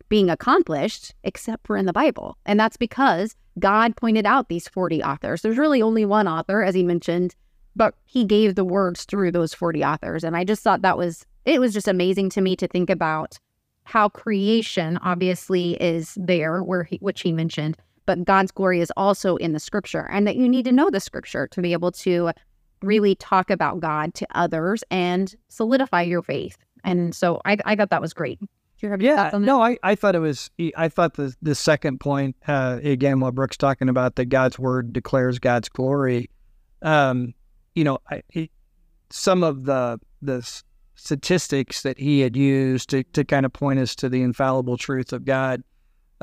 being 0.09 0.30
accomplished 0.30 1.14
except 1.25 1.66
for 1.66 1.76
in 1.76 1.87
the 1.87 1.92
Bible. 1.92 2.37
And 2.47 2.59
that's 2.59 2.76
because 2.76 3.37
God 3.59 3.97
pointed 3.97 4.26
out 4.26 4.49
these 4.49 4.68
40 4.68 5.02
authors. 5.02 5.42
There's 5.42 5.59
really 5.59 5.82
only 5.82 6.04
one 6.04 6.28
author, 6.28 6.62
as 6.62 6.75
he 6.75 6.82
mentioned, 6.82 7.35
but 7.76 7.94
he 8.04 8.25
gave 8.25 8.54
the 8.54 8.64
words 8.64 9.04
through 9.04 9.32
those 9.32 9.54
40 9.54 9.85
authors. 9.85 10.25
And 10.25 10.37
I 10.37 10.44
just 10.44 10.62
thought 10.62 10.82
that 10.82 10.99
was, 10.99 11.25
it 11.44 11.61
was 11.61 11.73
just 11.73 11.88
amazing 11.88 12.30
to 12.30 12.40
me 12.40 12.56
to 12.56 12.68
think 12.68 12.90
about 12.90 13.38
how 13.85 14.09
creation 14.09 14.99
obviously 14.99 15.73
is 15.82 16.14
there, 16.16 16.62
where 16.62 16.85
he, 16.85 16.97
which 16.99 17.23
he 17.23 17.32
mentioned, 17.32 17.76
but 18.06 18.25
God's 18.25 18.52
glory 18.52 18.80
is 18.80 18.92
also 18.97 19.37
in 19.37 19.52
the 19.52 19.61
scripture, 19.61 20.09
and 20.11 20.26
that 20.26 20.37
you 20.37 20.49
need 20.49 20.64
to 20.64 20.73
know 20.73 20.90
the 20.90 21.00
scripture 21.00 21.47
to 21.49 21.62
be 21.62 21.73
able 21.73 21.92
to 21.92 22.30
really 22.82 23.14
talk 23.14 23.50
about 23.50 23.80
God 23.80 24.14
to 24.14 24.26
others 24.32 24.82
and 24.90 25.35
solidify 25.49 26.02
your 26.02 26.23
faith. 26.23 26.56
And 26.85 27.14
so 27.14 27.40
I, 27.44 27.59
I 27.64 27.76
thought 27.76 27.90
that 27.90 28.00
was 28.00 28.14
great. 28.14 28.40
Do 28.80 28.87
you 28.87 28.90
have 28.92 29.02
Yeah, 29.02 29.16
thoughts 29.25 29.34
on 29.34 29.42
that? 29.42 29.46
no, 29.46 29.62
I, 29.62 29.78
I 29.82 29.94
thought 29.94 30.14
it 30.14 30.20
was. 30.20 30.50
I 30.76 30.88
thought 30.88 31.14
the 31.14 31.34
the 31.42 31.54
second 31.54 32.00
point, 32.00 32.34
uh, 32.49 32.80
again, 32.82 33.20
what 33.20 33.34
Brooke's 33.34 33.58
talking 33.58 33.90
about, 33.90 34.16
that 34.16 34.26
God's 34.26 34.58
word 34.58 34.92
declares 34.92 35.38
God's 35.38 35.68
glory. 35.68 36.30
Um, 36.82 37.34
you 37.75 37.84
know, 37.84 37.99
I, 38.10 38.22
it, 38.30 38.50
some 39.10 39.42
of 39.42 39.64
the 39.64 40.00
the 40.22 40.62
statistics 40.94 41.82
that 41.82 41.99
he 41.99 42.20
had 42.20 42.37
used 42.37 42.88
to 42.90 43.04
to 43.04 43.22
kind 43.25 43.44
of 43.44 43.52
point 43.52 43.80
us 43.80 43.94
to 43.96 44.08
the 44.08 44.22
infallible 44.22 44.78
truth 44.78 45.12
of 45.12 45.26
God. 45.26 45.62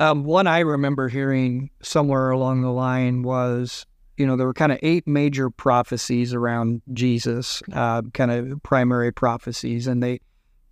Um, 0.00 0.24
one 0.24 0.46
I 0.48 0.60
remember 0.60 1.08
hearing 1.08 1.70
somewhere 1.82 2.30
along 2.30 2.62
the 2.62 2.70
line 2.70 3.22
was, 3.22 3.86
you 4.16 4.26
know, 4.26 4.36
there 4.36 4.46
were 4.46 4.54
kind 4.54 4.72
of 4.72 4.78
eight 4.82 5.06
major 5.06 5.48
prophecies 5.50 6.34
around 6.34 6.82
Jesus, 6.92 7.62
uh, 7.72 8.02
kind 8.14 8.30
of 8.30 8.62
primary 8.62 9.12
prophecies, 9.12 9.86
and 9.86 10.02
they 10.02 10.20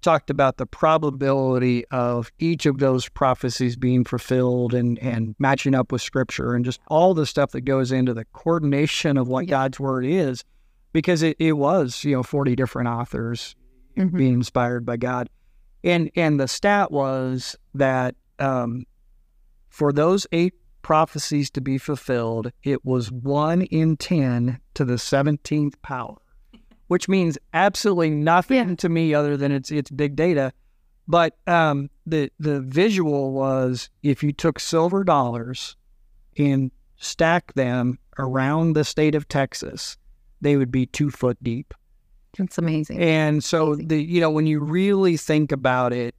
talked 0.02 0.30
about 0.30 0.56
the 0.56 0.66
probability 0.66 1.84
of 1.88 2.30
each 2.38 2.66
of 2.66 2.78
those 2.78 3.08
prophecies 3.08 3.76
being 3.76 4.04
fulfilled 4.04 4.72
and, 4.74 4.98
and 5.00 5.34
matching 5.38 5.74
up 5.74 5.90
with 5.90 6.02
scripture 6.02 6.54
and 6.54 6.64
just 6.64 6.80
all 6.88 7.14
the 7.14 7.26
stuff 7.26 7.50
that 7.52 7.62
goes 7.62 7.90
into 7.92 8.14
the 8.14 8.24
coordination 8.26 9.16
of 9.16 9.26
what 9.28 9.46
God's 9.46 9.80
word 9.80 10.04
is 10.06 10.44
because 10.92 11.22
it, 11.22 11.36
it 11.38 11.52
was, 11.52 12.04
you 12.04 12.12
know, 12.14 12.22
40 12.22 12.54
different 12.56 12.88
authors 12.88 13.56
Mhm. 13.96 14.16
being 14.16 14.34
inspired 14.34 14.84
by 14.84 14.96
God. 14.98 15.30
And 15.82 16.10
and 16.16 16.38
the 16.38 16.48
stat 16.48 16.90
was 16.92 17.56
that 17.74 18.14
um, 18.38 18.84
for 19.70 19.92
those 19.92 20.26
eight 20.32 20.54
prophecies 20.82 21.50
to 21.50 21.60
be 21.60 21.78
fulfilled, 21.78 22.52
it 22.62 22.84
was 22.84 23.10
one 23.10 23.62
in 23.62 23.96
10 23.96 24.60
to 24.74 24.84
the 24.84 24.98
17th 24.98 25.80
power, 25.82 26.16
which 26.88 27.08
means 27.08 27.38
absolutely 27.52 28.10
nothing 28.10 28.68
Yeah. 28.70 28.74
to 28.76 28.88
me 28.88 29.14
other 29.14 29.36
than 29.36 29.52
it's, 29.52 29.70
it's 29.70 29.90
big 29.90 30.16
data. 30.16 30.52
But 31.08 31.36
um, 31.46 31.88
the, 32.04 32.30
the 32.38 32.60
visual 32.60 33.32
was 33.32 33.90
if 34.02 34.22
you 34.22 34.32
took 34.32 34.58
silver 34.58 35.04
dollars 35.04 35.76
and 36.36 36.70
stacked 36.96 37.54
them 37.54 37.98
around 38.18 38.72
the 38.72 38.84
state 38.84 39.14
of 39.14 39.28
Texas, 39.28 39.96
they 40.40 40.56
would 40.56 40.70
be 40.70 40.86
two 40.86 41.10
foot 41.10 41.36
deep. 41.42 41.74
It's 42.38 42.58
amazing. 42.58 43.00
And 43.00 43.42
so 43.42 43.68
Amazing. 43.72 43.88
the 43.88 44.02
you 44.02 44.20
know 44.20 44.30
when 44.30 44.46
you 44.46 44.60
really 44.60 45.16
think 45.16 45.52
about 45.52 45.92
it, 45.94 46.14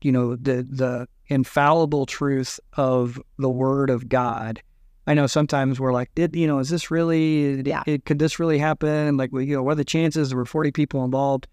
you 0.00 0.10
know 0.12 0.34
the 0.36 0.66
the 0.70 1.06
infallible 1.26 2.06
truth 2.06 2.58
of 2.74 3.20
the 3.38 3.50
Word 3.50 3.90
of 3.90 4.08
God. 4.08 4.62
I 5.08 5.14
know 5.14 5.26
sometimes 5.26 5.80
we're 5.80 5.92
like, 5.92 6.14
did 6.14 6.36
you 6.36 6.46
know 6.46 6.58
is 6.60 6.68
this 6.68 6.90
really? 6.90 7.62
Yeah. 7.62 7.82
It, 7.86 8.04
could 8.04 8.18
this 8.18 8.38
really 8.38 8.58
happen? 8.58 9.16
Like, 9.16 9.30
you 9.32 9.56
know, 9.56 9.62
what 9.62 9.72
are 9.72 9.76
the 9.76 9.84
chances? 9.84 10.28
There 10.28 10.36
were 10.38 10.44
forty 10.44 10.70
people 10.70 11.04
involved. 11.04 11.48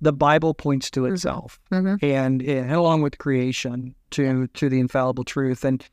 The 0.00 0.12
Bible 0.12 0.54
points 0.54 0.90
to 0.92 1.06
itself, 1.06 1.58
Mhm. 1.72 2.00
and, 2.04 2.40
and 2.40 2.70
along 2.70 3.02
with 3.02 3.18
creation 3.18 3.94
to 4.10 4.46
to 4.48 4.68
the 4.68 4.78
infallible 4.78 5.24
truth. 5.24 5.64
And 5.64 5.84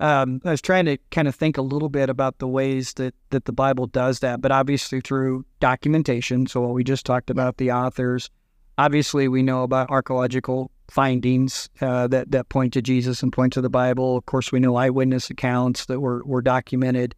um, 0.00 0.40
I 0.44 0.50
was 0.50 0.60
trying 0.62 0.86
to 0.86 0.96
kind 1.12 1.28
of 1.28 1.34
think 1.36 1.56
a 1.58 1.62
little 1.62 1.88
bit 1.88 2.10
about 2.10 2.38
the 2.38 2.48
ways 2.48 2.94
that 2.94 3.14
that 3.30 3.44
the 3.44 3.52
Bible 3.52 3.86
does 3.86 4.18
that, 4.20 4.40
but 4.40 4.50
obviously 4.50 5.00
through 5.00 5.44
documentation. 5.60 6.46
So 6.48 6.60
what 6.62 6.74
we 6.74 6.82
just 6.82 7.06
talked 7.06 7.30
about 7.30 7.58
the 7.58 7.70
authors. 7.70 8.30
Obviously, 8.78 9.28
we 9.28 9.42
know 9.42 9.62
about 9.62 9.90
archaeological 9.90 10.70
findings 10.92 11.70
uh, 11.80 12.06
that 12.08 12.30
that 12.30 12.50
point 12.50 12.74
to 12.74 12.82
Jesus 12.82 13.22
and 13.22 13.32
point 13.32 13.54
to 13.54 13.62
the 13.62 13.70
Bible. 13.70 14.16
Of 14.16 14.26
course, 14.26 14.52
we 14.52 14.60
know 14.60 14.76
eyewitness 14.76 15.30
accounts 15.30 15.86
that 15.86 16.00
were 16.00 16.22
were 16.24 16.42
documented. 16.42 17.14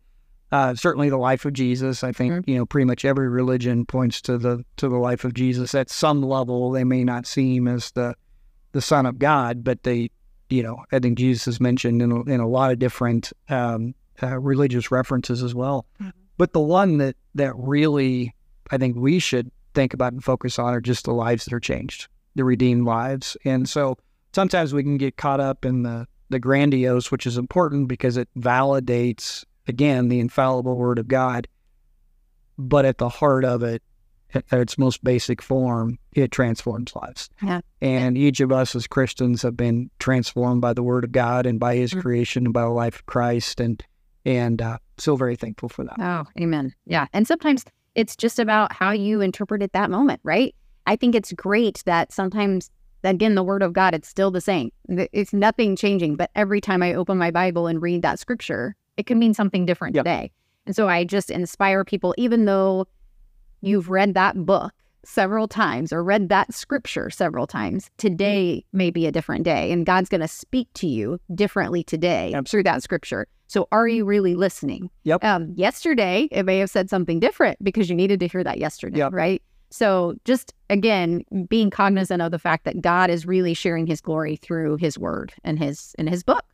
Uh, 0.53 0.75
certainly, 0.77 1.11
the 1.11 1.17
life 1.17 1.45
of 1.45 1.53
Jesus. 1.53 2.05
I 2.05 2.13
think 2.13 2.49
you 2.49 2.57
know 2.57 2.67
pretty 2.67 2.85
much 2.85 3.05
every 3.05 3.29
religion 3.29 3.85
points 3.85 4.23
to 4.23 4.39
the 4.39 4.65
to 4.77 4.89
the 4.89 4.97
life 4.97 5.25
of 5.25 5.35
Jesus 5.35 5.75
at 5.75 5.91
some 5.91 6.23
level. 6.23 6.71
They 6.71 6.85
may 6.85 7.03
not 7.03 7.27
see 7.27 7.57
him 7.57 7.67
as 7.67 7.91
the 7.91 8.15
the 8.71 8.81
Son 8.81 9.07
of 9.07 9.19
God, 9.19 9.65
but 9.65 9.83
they, 9.83 10.11
you 10.51 10.63
know, 10.63 10.85
I 10.93 11.01
think 11.01 11.19
Jesus 11.19 11.47
is 11.49 11.61
mentioned 11.61 12.03
in 12.03 12.13
a, 12.13 12.23
in 12.23 12.41
a 12.41 12.49
lot 12.49 12.73
of 12.73 12.79
different 12.79 13.33
um, 13.49 13.95
uh, 14.23 14.39
religious 14.39 14.91
references 14.91 15.43
as 15.43 15.55
well. 15.55 15.87
But 16.37 16.53
the 16.53 16.61
one 16.61 16.99
that 16.99 17.17
that 17.35 17.55
really 17.57 18.35
I 18.71 18.79
think 18.79 18.97
we 18.97 19.19
should 19.19 19.51
think 19.75 19.95
about 19.95 20.13
and 20.13 20.23
focus 20.23 20.61
on 20.61 20.75
are 20.75 20.81
just 20.81 21.07
the 21.07 21.13
lives 21.13 21.45
that 21.45 21.55
are 21.55 21.61
changed, 21.61 22.07
the 22.35 22.45
redeemed 22.45 22.85
lives. 22.87 23.37
And 23.45 23.69
so 23.69 23.97
sometimes 24.33 24.73
we 24.75 24.83
can 24.83 24.97
get 24.97 25.17
caught 25.17 25.41
up 25.41 25.65
in 25.65 25.83
the 25.83 26.07
the 26.31 26.39
grandiose, 26.41 27.11
which 27.11 27.27
is 27.27 27.37
important 27.37 27.87
because 27.87 28.17
it 28.17 28.29
validates 28.37 29.45
again 29.69 30.09
the 30.09 30.19
infallible 30.21 30.77
Word 30.77 30.99
of 30.99 31.07
God. 31.07 31.47
But 32.59 32.85
at 32.85 32.99
the 32.99 33.09
heart 33.09 33.45
of 33.45 33.63
it, 33.63 33.83
at 34.35 34.59
its 34.59 34.79
most 34.79 35.05
basic 35.05 35.41
form, 35.43 35.99
it 36.13 36.31
transforms 36.33 36.95
lives. 36.97 37.31
Yeah. 37.43 37.61
And 37.81 38.17
each 38.19 38.41
of 38.41 38.51
us 38.51 38.75
as 38.75 38.87
Christians 38.87 39.43
have 39.43 39.57
been 39.57 39.91
transformed 39.99 40.61
by 40.61 40.73
the 40.73 40.83
Word 40.83 41.05
of 41.05 41.13
God 41.13 41.47
and 41.47 41.61
by 41.61 41.77
His 41.77 41.93
Mhm. 41.93 42.03
creation 42.03 42.45
and 42.47 42.55
by 42.55 42.63
the 42.63 42.69
life 42.69 42.97
of 42.97 43.07
Christ, 43.07 43.61
and 43.61 43.83
and 44.27 44.63
uh, 44.63 44.79
so 44.97 45.17
very 45.17 45.37
thankful 45.37 45.69
for 45.69 45.85
that. 45.85 45.97
Oh, 45.99 46.25
amen. 46.41 46.73
Yeah. 46.87 47.07
And 47.13 47.27
sometimes 47.27 47.65
it's 47.95 48.17
just 48.17 48.39
about 48.39 48.73
how 48.73 48.91
you 48.93 49.21
interpret 49.21 49.63
it 49.63 49.73
that 49.75 49.91
moment, 49.91 50.21
right? 50.25 50.55
I 50.87 50.97
think 50.97 51.15
it's 51.15 51.33
great 51.33 51.83
that 51.87 52.13
sometimes, 52.13 52.71
again, 53.03 53.35
the 53.35 53.43
word 53.43 53.63
of 53.63 53.73
God, 53.73 53.95
it's 53.95 54.09
still 54.09 54.31
the 54.31 54.41
same. 54.41 54.71
It's 54.89 55.33
nothing 55.33 55.77
changing. 55.77 56.17
But 56.17 56.31
every 56.35 56.61
time 56.61 56.83
I 56.83 56.95
open 56.95 57.19
my 57.19 57.31
Bible 57.31 57.67
and 57.67 57.81
read 57.81 58.03
that 58.03 58.19
scripture, 58.19 58.77
it 58.97 59.07
can 59.07 59.19
mean 59.19 59.35
something 59.35 59.67
different 59.67 59.95
Yep. 59.95 60.05
today. 60.05 60.31
And 60.67 60.75
so 60.75 60.89
I 60.89 61.05
just 61.05 61.31
inspire 61.31 61.85
people, 61.85 62.15
even 62.17 62.45
though 62.45 62.87
you've 63.61 63.91
read 63.91 64.15
that 64.15 64.47
book 64.47 64.73
several 65.05 65.47
times 65.47 65.93
or 65.93 66.03
read 66.03 66.31
that 66.31 66.55
scripture 66.55 67.11
several 67.11 67.47
times, 67.47 67.91
today 67.99 68.65
may 68.73 68.91
be 68.91 69.07
a 69.07 69.13
different 69.13 69.45
day. 69.45 69.71
And 69.71 69.85
God's 69.85 70.09
going 70.09 70.23
to 70.23 70.29
speak 70.29 70.69
to 70.75 70.87
you 70.87 71.19
differently 71.35 71.83
today 71.85 72.31
Yep. 72.31 72.49
through 72.49 72.63
that 72.63 72.83
scripture. 72.83 73.27
So 73.47 73.69
are 73.71 73.87
you 73.87 74.07
really 74.07 74.35
listening? 74.35 74.89
Yep. 75.05 75.23
Um, 75.23 75.53
yesterday, 75.55 76.29
it 76.33 76.45
may 76.45 76.59
have 76.59 76.71
said 76.71 76.89
something 76.89 77.21
different 77.21 77.63
because 77.63 77.91
you 77.91 77.95
needed 77.97 78.21
to 78.21 78.29
hear 78.29 78.43
that 78.43 78.59
yesterday, 78.59 78.99
Yep. 78.99 79.13
right? 79.13 79.43
So 79.75 80.15
just 80.25 80.55
again, 80.71 81.25
being 81.49 81.69
cognizant 81.69 82.23
of 82.23 82.31
the 82.31 82.39
fact 82.39 82.65
that 82.65 82.81
God 82.81 83.11
is 83.11 83.27
really 83.27 83.55
sharing 83.55 83.89
his 83.89 84.01
glory 84.01 84.37
through 84.37 84.77
his 84.77 84.97
word 84.97 85.35
and 85.43 85.59
his 85.59 85.97
in 85.99 86.07
his 86.07 86.23
book. 86.23 86.45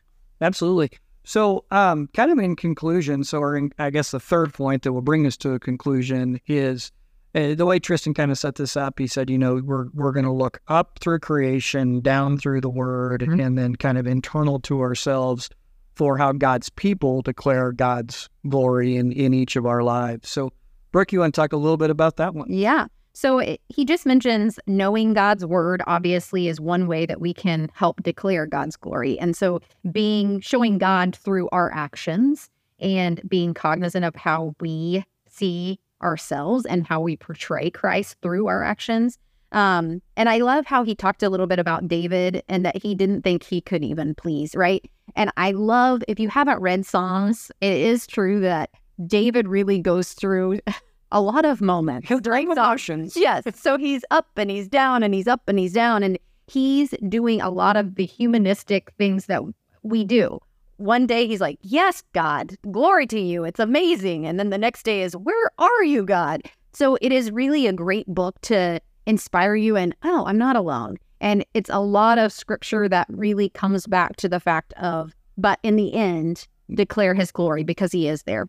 Absolutely. 0.41 0.89
So, 1.23 1.63
um, 1.69 2.09
kind 2.15 2.31
of 2.31 2.39
in 2.39 2.55
conclusion, 2.55 3.23
so 3.23 3.37
or 3.37 3.55
in, 3.55 3.71
I 3.77 3.91
guess 3.91 4.09
the 4.09 4.19
third 4.19 4.55
point 4.55 4.81
that 4.81 4.93
will 4.93 5.03
bring 5.03 5.27
us 5.27 5.37
to 5.37 5.51
a 5.53 5.59
conclusion 5.59 6.41
is 6.47 6.91
uh, 7.35 7.53
the 7.53 7.67
way 7.67 7.77
Tristan 7.77 8.15
kind 8.15 8.31
of 8.31 8.39
set 8.39 8.55
this 8.55 8.75
up. 8.75 8.97
He 8.97 9.05
said, 9.05 9.29
you 9.29 9.37
know, 9.37 9.61
we're 9.63 9.89
we're 9.93 10.13
going 10.13 10.25
to 10.25 10.31
look 10.31 10.59
up 10.67 10.97
through 10.99 11.19
creation, 11.19 12.01
down 12.01 12.39
through 12.39 12.61
the 12.61 12.71
Word, 12.71 13.21
Mhm. 13.21 13.45
and 13.45 13.55
then 13.55 13.75
kind 13.75 13.99
of 13.99 14.07
internal 14.07 14.59
to 14.61 14.81
ourselves 14.81 15.47
for 15.93 16.17
how 16.17 16.31
God's 16.31 16.69
people 16.71 17.21
declare 17.21 17.71
God's 17.71 18.27
glory 18.49 18.95
in 18.95 19.11
in 19.11 19.31
each 19.35 19.55
of 19.55 19.67
our 19.67 19.83
lives. 19.83 20.27
So, 20.27 20.51
Brooke, 20.91 21.13
you 21.13 21.19
want 21.19 21.35
to 21.35 21.39
talk 21.39 21.53
a 21.53 21.57
little 21.57 21.77
bit 21.77 21.91
about 21.91 22.17
that 22.17 22.33
one? 22.33 22.47
Yeah. 22.51 22.87
So 23.21 23.37
it, 23.37 23.61
he 23.69 23.85
just 23.85 24.07
mentions 24.07 24.57
knowing 24.65 25.13
God's 25.13 25.45
word 25.45 25.83
obviously 25.85 26.47
is 26.47 26.59
one 26.59 26.87
way 26.87 27.05
that 27.05 27.21
we 27.21 27.35
can 27.35 27.69
help 27.71 28.01
declare 28.01 28.47
God's 28.47 28.75
glory. 28.75 29.19
And 29.19 29.37
so 29.37 29.61
being 29.91 30.39
showing 30.39 30.79
God 30.79 31.15
through 31.15 31.47
our 31.51 31.71
actions 31.71 32.49
and 32.79 33.21
being 33.29 33.53
cognizant 33.53 34.05
of 34.05 34.15
how 34.15 34.55
we 34.59 35.05
see 35.29 35.79
ourselves 36.01 36.65
and 36.65 36.87
how 36.87 36.99
we 36.99 37.15
portray 37.15 37.69
Christ 37.69 38.17
through 38.23 38.47
our 38.47 38.63
actions. 38.63 39.19
Um, 39.51 40.01
and 40.17 40.27
I 40.27 40.39
love 40.39 40.65
how 40.65 40.83
he 40.83 40.95
talked 40.95 41.21
a 41.21 41.29
little 41.29 41.45
bit 41.45 41.59
about 41.59 41.87
David 41.87 42.41
and 42.49 42.65
that 42.65 42.81
he 42.81 42.95
didn't 42.95 43.21
think 43.21 43.43
he 43.43 43.61
could 43.61 43.83
even 43.83 44.15
please, 44.15 44.55
right? 44.55 44.83
And 45.15 45.31
I 45.37 45.51
love 45.51 46.01
if 46.07 46.19
you 46.19 46.27
haven't 46.27 46.59
read 46.59 46.87
Psalms, 46.87 47.51
it 47.61 47.73
is 47.73 48.07
true 48.07 48.39
that 48.39 48.71
David 49.05 49.47
really 49.47 49.79
goes 49.79 50.13
through 50.13 50.59
a 51.11 51.21
lot 51.21 51.45
of 51.45 51.61
moments 51.61 52.07
during 52.21 52.47
Psalms. 52.47 52.57
Emotions. 52.57 53.17
Yes. 53.17 53.43
So 53.55 53.77
he's 53.77 54.03
up 54.11 54.27
and 54.37 54.49
he's 54.49 54.67
down 54.67 55.03
and 55.03 55.13
he's 55.13 55.27
up 55.27 55.47
and 55.47 55.59
he's 55.59 55.73
down 55.73 56.03
and 56.03 56.17
he's 56.47 56.93
doing 57.09 57.41
a 57.41 57.49
lot 57.49 57.77
of 57.77 57.95
the 57.95 58.05
humanistic 58.05 58.91
things 58.97 59.25
that 59.27 59.41
we 59.83 60.03
do. 60.03 60.39
One 60.77 61.05
day 61.05 61.27
he's 61.27 61.41
like, 61.41 61.59
Yes, 61.61 62.01
God, 62.13 62.55
glory 62.71 63.05
to 63.07 63.19
you. 63.19 63.43
It's 63.43 63.59
amazing. 63.59 64.25
And 64.25 64.39
then 64.39 64.49
the 64.49 64.57
next 64.57 64.83
day 64.83 65.03
is, 65.03 65.15
Where 65.15 65.51
are 65.59 65.83
you, 65.83 66.03
God? 66.03 66.41
So 66.73 66.97
it 67.01 67.11
is 67.11 67.31
really 67.31 67.67
a 67.67 67.73
great 67.73 68.07
book 68.07 68.39
to 68.41 68.79
inspire 69.05 69.55
you 69.55 69.75
and, 69.75 69.95
oh, 70.03 70.25
I'm 70.25 70.37
not 70.37 70.55
alone. 70.55 70.97
And 71.19 71.45
it's 71.53 71.69
a 71.69 71.81
lot 71.81 72.17
of 72.17 72.31
scripture 72.31 72.89
that 72.89 73.07
really 73.09 73.49
comes 73.49 73.85
back 73.85 74.15
to 74.17 74.29
the 74.29 74.39
fact 74.39 74.73
of, 74.73 75.13
but 75.37 75.59
in 75.61 75.75
the 75.75 75.93
end, 75.93 76.47
declare 76.73 77.13
his 77.13 77.31
glory 77.31 77.63
because 77.63 77.91
he 77.91 78.07
is 78.07 78.23
there 78.23 78.47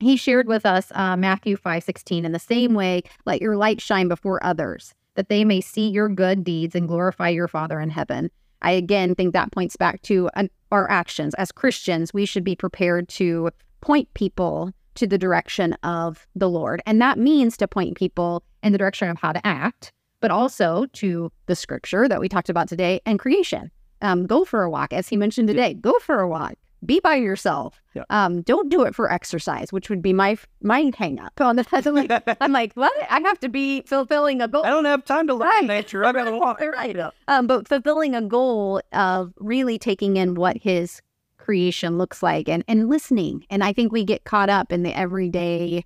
he 0.00 0.16
shared 0.16 0.48
with 0.48 0.66
us 0.66 0.90
uh, 0.94 1.16
matthew 1.16 1.56
5 1.56 1.82
16 1.82 2.24
in 2.24 2.32
the 2.32 2.38
same 2.38 2.74
way 2.74 3.02
let 3.26 3.40
your 3.40 3.56
light 3.56 3.80
shine 3.80 4.08
before 4.08 4.44
others 4.44 4.94
that 5.14 5.28
they 5.28 5.44
may 5.44 5.60
see 5.60 5.88
your 5.88 6.08
good 6.08 6.44
deeds 6.44 6.74
and 6.74 6.88
glorify 6.88 7.28
your 7.28 7.48
father 7.48 7.80
in 7.80 7.90
heaven. 7.90 8.30
I 8.62 8.72
again 8.72 9.14
think 9.14 9.32
that 9.32 9.52
points 9.52 9.76
back 9.76 10.02
to 10.02 10.30
an, 10.34 10.50
our 10.70 10.90
actions. 10.90 11.34
As 11.34 11.52
christians 11.52 12.14
we 12.14 12.26
should 12.26 12.44
be 12.44 12.56
prepared 12.56 13.08
to 13.10 13.50
point 13.80 14.12
people 14.14 14.72
to 14.94 15.06
the 15.06 15.18
direction 15.18 15.72
of 15.82 16.26
the 16.34 16.48
lord 16.48 16.82
and 16.84 17.00
that 17.00 17.18
means 17.18 17.56
to 17.56 17.68
point 17.68 17.96
people 17.96 18.42
in 18.62 18.72
the 18.72 18.78
direction 18.78 19.08
of 19.08 19.18
how 19.18 19.32
to 19.32 19.46
act 19.46 19.92
but 20.20 20.30
also 20.30 20.84
to 20.92 21.32
the 21.46 21.56
scripture 21.56 22.06
that 22.08 22.20
we 22.20 22.28
talked 22.28 22.50
about 22.50 22.68
today 22.68 23.00
and 23.06 23.18
creation. 23.18 23.70
Um, 24.02 24.26
go 24.26 24.44
for 24.44 24.62
a 24.62 24.70
walk 24.70 24.92
as 24.92 25.08
he 25.08 25.16
mentioned 25.16 25.48
today 25.48 25.74
go 25.74 25.98
for 25.98 26.20
a 26.20 26.28
walk 26.28 26.54
be 26.84 27.00
by 27.00 27.14
yourself 27.16 27.80
Yeah. 27.94 28.04
um, 28.10 28.42
don't 28.42 28.68
do 28.70 28.82
it 28.84 28.94
for 28.94 29.10
exercise, 29.12 29.72
which 29.72 29.90
would 29.90 30.00
be 30.02 30.12
my 30.12 30.36
my 30.62 30.90
hang 30.96 31.18
up 31.20 31.40
on 31.40 31.56
the 31.56 31.66
I'm 31.72 31.94
like, 31.94 32.36
I'm 32.40 32.52
like, 32.52 32.72
what? 32.74 32.92
I 33.10 33.20
have 33.20 33.38
to 33.40 33.48
be 33.48 33.82
fulfilling 33.82 34.40
a 34.40 34.48
goal. 34.48 34.64
I 34.64 34.70
don't 34.70 34.84
have 34.86 35.04
time 35.04 35.26
to 35.26 35.34
look 35.34 35.46
Right. 35.48 35.62
at 35.64 35.66
nature. 35.66 36.04
I 36.04 36.12
gotta 36.12 36.32
walk. 36.36 36.60
Right. 36.72 36.96
Um, 37.28 37.46
but 37.46 37.68
fulfilling 37.68 38.14
a 38.14 38.22
goal 38.22 38.80
of 38.92 39.32
really 39.38 39.78
taking 39.78 40.16
in 40.16 40.34
what 40.34 40.56
his 40.56 41.00
creation 41.38 41.98
looks 41.98 42.22
like 42.22 42.48
and, 42.48 42.62
and 42.68 42.88
listening. 42.88 43.44
And 43.50 43.64
I 43.64 43.72
think 43.72 43.92
we 43.92 44.04
get 44.04 44.24
caught 44.24 44.50
up 44.50 44.72
in 44.72 44.82
the 44.82 44.96
everyday, 44.96 45.84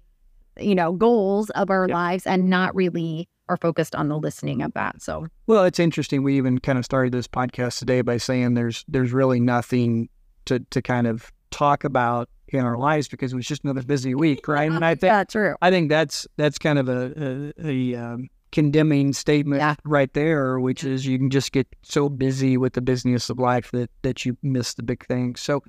you 0.61 0.75
know, 0.75 0.93
goals 0.93 1.51
of 1.51 1.71
our 1.71 1.87
Yeah. 1.89 1.95
lives 1.95 2.27
and 2.27 2.51
not 2.51 2.75
really 2.75 3.29
are 3.49 3.57
focused 3.59 3.95
on 3.95 4.09
the 4.09 4.19
listening 4.19 4.63
of 4.63 4.73
that. 4.75 5.03
So 5.03 5.27
Well, 5.47 5.65
it's 5.65 5.79
interesting. 5.79 6.23
We 6.23 6.37
even 6.39 6.59
kind 6.61 6.79
of 6.79 6.85
started 6.85 7.13
this 7.13 7.29
podcast 7.29 7.79
today 7.79 8.01
by 8.01 8.17
saying 8.17 8.55
there's 8.55 8.85
there's 8.89 9.13
really 9.13 9.39
nothing 9.41 10.09
to 10.47 10.61
to 10.71 10.83
kind 10.83 11.07
of 11.07 11.33
talk 11.51 11.85
about 11.85 12.29
in 12.49 12.61
our 12.61 12.77
lives 12.77 13.09
because 13.09 13.33
it 13.33 13.37
was 13.37 13.47
just 13.47 13.65
another 13.65 13.83
busy 13.83 14.15
week, 14.15 14.47
right? 14.49 14.71
And 14.71 14.85
I 14.85 14.95
think 14.95 15.11
yeah, 15.11 15.25
true. 15.25 15.55
I 15.63 15.71
think 15.71 15.89
that's 15.89 16.27
that's 16.37 16.59
kind 16.59 16.79
of 16.79 16.89
a 16.89 17.53
a, 17.65 17.95
a 17.95 17.95
um, 17.97 18.29
condemning 18.53 19.13
statement 19.13 19.61
Yeah. 19.61 19.75
right 19.85 20.13
there, 20.15 20.61
which 20.61 20.85
is 20.85 21.07
you 21.07 21.19
can 21.19 21.31
just 21.31 21.53
get 21.53 21.67
so 21.83 22.09
busy 22.09 22.57
with 22.57 22.75
the 22.75 22.81
business 22.81 23.29
of 23.31 23.39
life 23.39 23.71
that 23.73 23.91
that 24.03 24.25
you 24.25 24.37
miss 24.43 24.75
the 24.75 24.83
big 24.83 25.05
things. 25.07 25.41
So 25.41 25.63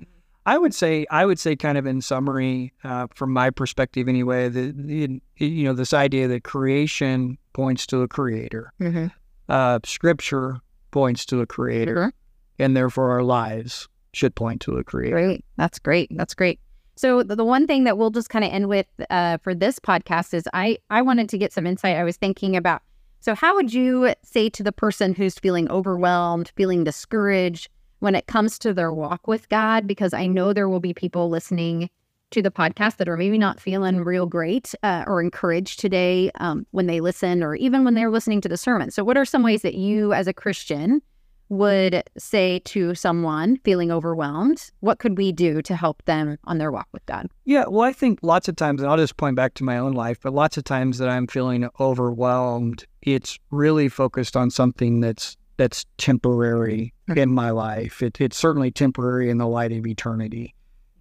I 0.48 0.58
would 0.58 0.72
say, 0.72 1.06
I 1.10 1.26
would 1.26 1.40
say, 1.40 1.56
kind 1.56 1.76
of 1.76 1.86
in 1.86 2.00
summary, 2.00 2.72
uh, 2.84 3.08
from 3.12 3.32
my 3.32 3.50
perspective 3.50 4.06
anyway, 4.08 4.48
the, 4.48 4.72
the 4.76 5.20
you 5.44 5.64
know 5.64 5.72
this 5.72 5.92
idea 5.92 6.28
that 6.28 6.44
creation 6.44 7.36
points 7.52 7.86
to 7.88 8.02
a 8.02 8.08
creator, 8.08 8.72
Mm-hmm. 8.80 9.06
uh, 9.48 9.80
Scripture 9.84 10.58
points 10.92 11.26
to 11.26 11.40
a 11.40 11.46
creator, 11.46 12.12
and 12.60 12.76
therefore 12.76 13.10
our 13.10 13.24
lives 13.24 13.88
should 14.16 14.34
point 14.34 14.60
to 14.62 14.78
a 14.78 14.84
creator. 14.84 15.16
Great. 15.16 15.44
That's 15.56 15.78
great. 15.78 16.10
That's 16.16 16.34
great. 16.34 16.58
So 16.96 17.22
the, 17.22 17.36
the 17.36 17.44
one 17.44 17.66
thing 17.66 17.84
that 17.84 17.98
we'll 17.98 18.10
just 18.10 18.30
kind 18.30 18.44
of 18.44 18.50
end 18.50 18.68
with 18.68 18.86
uh, 19.10 19.36
for 19.38 19.54
this 19.54 19.78
podcast 19.78 20.32
is 20.32 20.48
I 20.54 20.78
I 20.90 21.02
wanted 21.02 21.28
to 21.28 21.38
get 21.38 21.52
some 21.52 21.66
insight. 21.66 21.96
I 21.96 22.04
was 22.04 22.16
thinking 22.16 22.56
about 22.56 22.82
so 23.20 23.34
how 23.34 23.54
would 23.54 23.74
you 23.74 24.14
say 24.22 24.48
to 24.50 24.62
the 24.62 24.72
person 24.72 25.14
who's 25.14 25.38
feeling 25.38 25.70
overwhelmed, 25.70 26.52
feeling 26.56 26.84
discouraged 26.84 27.68
when 27.98 28.14
it 28.14 28.26
comes 28.26 28.58
to 28.60 28.72
their 28.72 28.92
walk 28.92 29.26
with 29.26 29.48
God? 29.48 29.86
Because 29.86 30.14
I 30.14 30.26
know 30.26 30.52
there 30.52 30.68
will 30.68 30.80
be 30.80 30.94
people 30.94 31.28
listening 31.28 31.90
to 32.30 32.40
the 32.40 32.50
podcast 32.50 32.96
that 32.96 33.08
are 33.08 33.16
maybe 33.16 33.38
not 33.38 33.60
feeling 33.60 34.02
real 34.02 34.26
great 34.26 34.74
uh, 34.82 35.04
or 35.06 35.20
encouraged 35.20 35.78
today 35.78 36.30
um, 36.40 36.66
when 36.70 36.86
they 36.86 37.00
listen, 37.00 37.42
or 37.42 37.54
even 37.54 37.84
when 37.84 37.94
they're 37.94 38.10
listening 38.10 38.40
to 38.40 38.48
the 38.48 38.56
sermon. 38.56 38.90
So 38.90 39.04
what 39.04 39.16
are 39.16 39.24
some 39.24 39.42
ways 39.42 39.62
that 39.62 39.74
you, 39.74 40.12
as 40.12 40.26
a 40.26 40.32
Christian, 40.32 41.02
would 41.48 42.02
say 42.18 42.60
to 42.60 42.94
someone 42.94 43.56
feeling 43.58 43.90
overwhelmed, 43.90 44.70
what 44.80 44.98
could 44.98 45.16
we 45.16 45.32
do 45.32 45.62
to 45.62 45.76
help 45.76 46.04
them 46.04 46.38
on 46.44 46.58
their 46.58 46.72
walk 46.72 46.88
with 46.92 47.04
God? 47.06 47.28
Yeah, 47.44 47.64
well, 47.68 47.82
I 47.82 47.92
think 47.92 48.18
lots 48.22 48.48
of 48.48 48.56
times, 48.56 48.80
and 48.80 48.90
I'll 48.90 48.96
just 48.96 49.16
point 49.16 49.36
back 49.36 49.54
to 49.54 49.64
my 49.64 49.78
own 49.78 49.92
life, 49.92 50.18
but 50.22 50.32
lots 50.32 50.56
of 50.56 50.64
times 50.64 50.98
that 50.98 51.08
I'm 51.08 51.26
feeling 51.26 51.68
overwhelmed, 51.78 52.84
it's 53.02 53.38
really 53.50 53.88
focused 53.88 54.36
on 54.36 54.50
something 54.50 55.00
that's 55.00 55.36
that's 55.58 55.86
temporary 55.96 56.92
in 57.16 57.32
my 57.32 57.48
life. 57.48 58.02
It, 58.02 58.20
it's 58.20 58.36
certainly 58.36 58.70
temporary 58.70 59.30
in 59.30 59.38
the 59.38 59.46
light 59.46 59.72
of 59.72 59.86
eternity, 59.86 60.54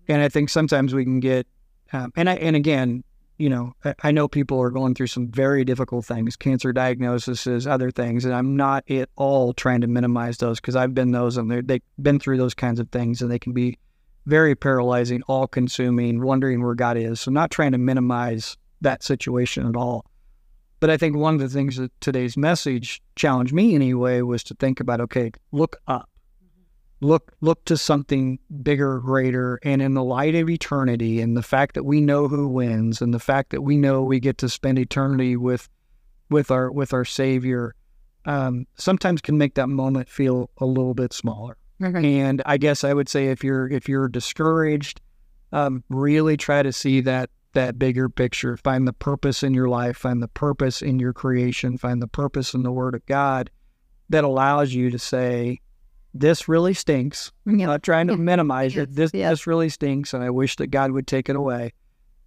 and 0.07 0.21
I 0.21 0.29
think 0.29 0.49
sometimes 0.49 0.93
we 0.93 1.03
can 1.03 1.19
get, 1.19 1.45
um, 1.91 2.13
and 2.15 2.29
I 2.29 2.35
and 2.35 2.55
again, 2.55 3.03
you 3.37 3.49
know, 3.49 3.73
I, 4.01 4.11
know 4.11 4.27
people 4.27 4.61
are 4.61 4.69
going 4.69 4.95
through 4.95 5.07
some 5.07 5.27
very 5.27 5.65
difficult 5.65 6.05
things, 6.05 6.35
cancer 6.35 6.71
diagnoses, 6.71 7.67
other 7.67 7.91
things, 7.91 8.23
and 8.23 8.33
I'm 8.33 8.55
not 8.55 8.89
at 8.89 9.09
all 9.17 9.53
trying 9.53 9.81
to 9.81 9.87
minimize 9.87 10.37
those 10.37 10.61
because 10.61 10.75
I've 10.75 10.93
been 10.93 11.11
those 11.11 11.37
and 11.37 11.67
they've 11.67 11.81
been 12.01 12.19
through 12.19 12.37
those 12.37 12.53
kinds 12.53 12.79
of 12.79 12.89
things, 12.89 13.21
and 13.21 13.29
they 13.29 13.39
can 13.39 13.53
be 13.53 13.77
very 14.25 14.55
paralyzing, 14.55 15.21
all 15.27 15.47
consuming, 15.47 16.21
wondering 16.21 16.63
where 16.63 16.75
God 16.75 16.97
is. 16.97 17.19
So, 17.19 17.31
not 17.31 17.51
trying 17.51 17.73
to 17.73 17.77
minimize 17.77 18.57
that 18.81 19.03
situation 19.03 19.67
at 19.67 19.75
all. 19.75 20.05
But 20.79 20.89
I 20.89 20.97
think 20.97 21.15
one 21.15 21.33
of 21.35 21.39
the 21.41 21.49
things 21.49 21.77
that 21.77 21.91
today's 22.01 22.37
message 22.37 23.01
challenged 23.15 23.53
me 23.53 23.75
anyway 23.75 24.21
was 24.21 24.43
to 24.45 24.53
think 24.55 24.79
about 24.79 25.01
okay, 25.01 25.31
look 25.51 25.77
up. 25.87 26.09
Look 27.01 27.33
look 27.41 27.65
to 27.65 27.77
something 27.77 28.39
bigger, 28.63 28.99
greater, 28.99 29.59
and 29.63 29.81
in 29.81 29.93
the 29.93 30.03
light 30.03 30.33
of 30.35 30.49
eternity 30.49 31.19
and 31.21 31.35
the 31.35 31.43
fact 31.43 31.75
that 31.75 31.83
we 31.83 31.99
know 32.01 32.27
who 32.27 32.47
wins 32.47 33.01
and 33.01 33.13
the 33.13 33.19
fact 33.19 33.49
that 33.51 33.61
we 33.61 33.77
know 33.77 34.01
we 34.01 34.19
get 34.19 34.37
to 34.39 34.49
spend 34.49 34.79
eternity 34.79 35.35
with 35.35 35.69
with 36.29 36.51
our 36.51 36.71
with 36.71 36.93
our 36.93 37.05
Savior, 37.05 37.75
um, 38.25 38.65
sometimes 38.75 39.21
can 39.21 39.37
make 39.37 39.55
that 39.55 39.67
moment 39.67 40.09
feel 40.09 40.49
a 40.57 40.65
little 40.65 40.93
bit 40.93 41.13
smaller. 41.13 41.57
And 42.05 42.41
I 42.45 42.57
guess 42.57 42.83
I 42.83 42.93
would 42.93 43.09
say 43.09 43.27
if 43.27 43.43
you're 43.43 43.67
if 43.67 43.89
you're 43.89 44.07
discouraged, 44.07 45.01
um, 45.51 45.83
really 45.89 46.37
try 46.37 46.63
to 46.63 46.71
see 46.71 47.01
that 47.01 47.29
that 47.53 47.77
bigger 47.77 48.07
picture. 48.07 48.55
Find 48.57 48.87
the 48.87 48.93
purpose 48.93 49.43
in 49.43 49.53
your 49.53 49.67
life. 49.67 49.97
Find 49.97 50.23
the 50.23 50.27
purpose 50.27 50.81
in 50.81 50.99
your 50.99 51.13
creation. 51.13 51.77
Find 51.77 52.01
the 52.01 52.07
purpose 52.07 52.53
in 52.53 52.63
the 52.63 52.71
Word 52.71 52.95
of 52.95 53.05
God 53.05 53.49
that 54.09 54.23
allows 54.23 54.73
you 54.73 54.91
to 54.91 54.99
say, 54.99 55.59
"This 56.15 56.47
really 56.47 56.73
stinks." 56.73 57.31
Yeah. 57.45 57.67
Not 57.67 57.83
trying 57.83 58.07
to 58.07 58.13
Yeah. 58.13 58.19
minimize 58.19 58.75
it. 58.75 58.95
This 58.95 59.11
this 59.11 59.45
really 59.45 59.69
stinks, 59.69 60.13
and 60.13 60.23
I 60.23 60.29
wish 60.31 60.55
that 60.55 60.67
God 60.67 60.91
would 60.91 61.05
take 61.07 61.29
it 61.29 61.35
away. 61.35 61.73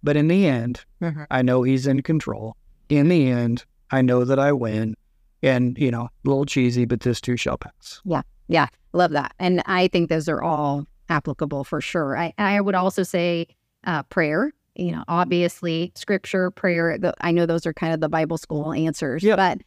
But 0.01 0.15
in 0.15 0.27
the 0.29 0.45
end, 0.47 0.85
Mhm. 1.01 1.25
I 1.29 1.41
know 1.41 1.63
He's 1.63 1.85
in 1.87 2.01
control. 2.03 2.55
In 2.87 3.09
the 3.09 3.27
end, 3.29 3.65
I 3.91 4.01
know 4.01 4.23
that 4.23 4.39
I 4.39 4.51
win. 4.53 4.95
And 5.43 5.77
you 5.77 5.91
know, 5.91 6.03
a 6.03 6.09
little 6.29 6.45
cheesy, 6.45 6.85
but 6.85 6.99
this 7.01 7.19
too 7.21 7.35
shall 7.37 7.57
pass. 7.57 8.01
Yeah, 8.05 8.21
yeah, 8.47 8.67
love 8.93 9.11
that. 9.11 9.33
And 9.39 9.61
I 9.65 9.87
think 9.87 10.09
those 10.09 10.27
are 10.29 10.41
all 10.41 10.85
applicable 11.09 11.63
for 11.63 11.81
sure. 11.81 12.17
I, 12.17 12.33
I 12.37 12.61
would 12.61 12.75
also 12.75 13.03
say 13.03 13.47
uh, 13.85 14.03
prayer, 14.03 14.51
you 14.75 14.91
know, 14.91 15.03
obviously 15.07 15.91
scripture, 15.95 16.51
prayer. 16.51 16.97
The, 16.97 17.13
I 17.21 17.31
know 17.31 17.45
those 17.45 17.65
are 17.65 17.73
kind 17.73 17.93
of 17.93 18.01
the 18.01 18.09
Bible 18.09 18.37
school 18.37 18.73
answers, 18.73 19.23
Yeah. 19.23 19.37
but 19.37 19.59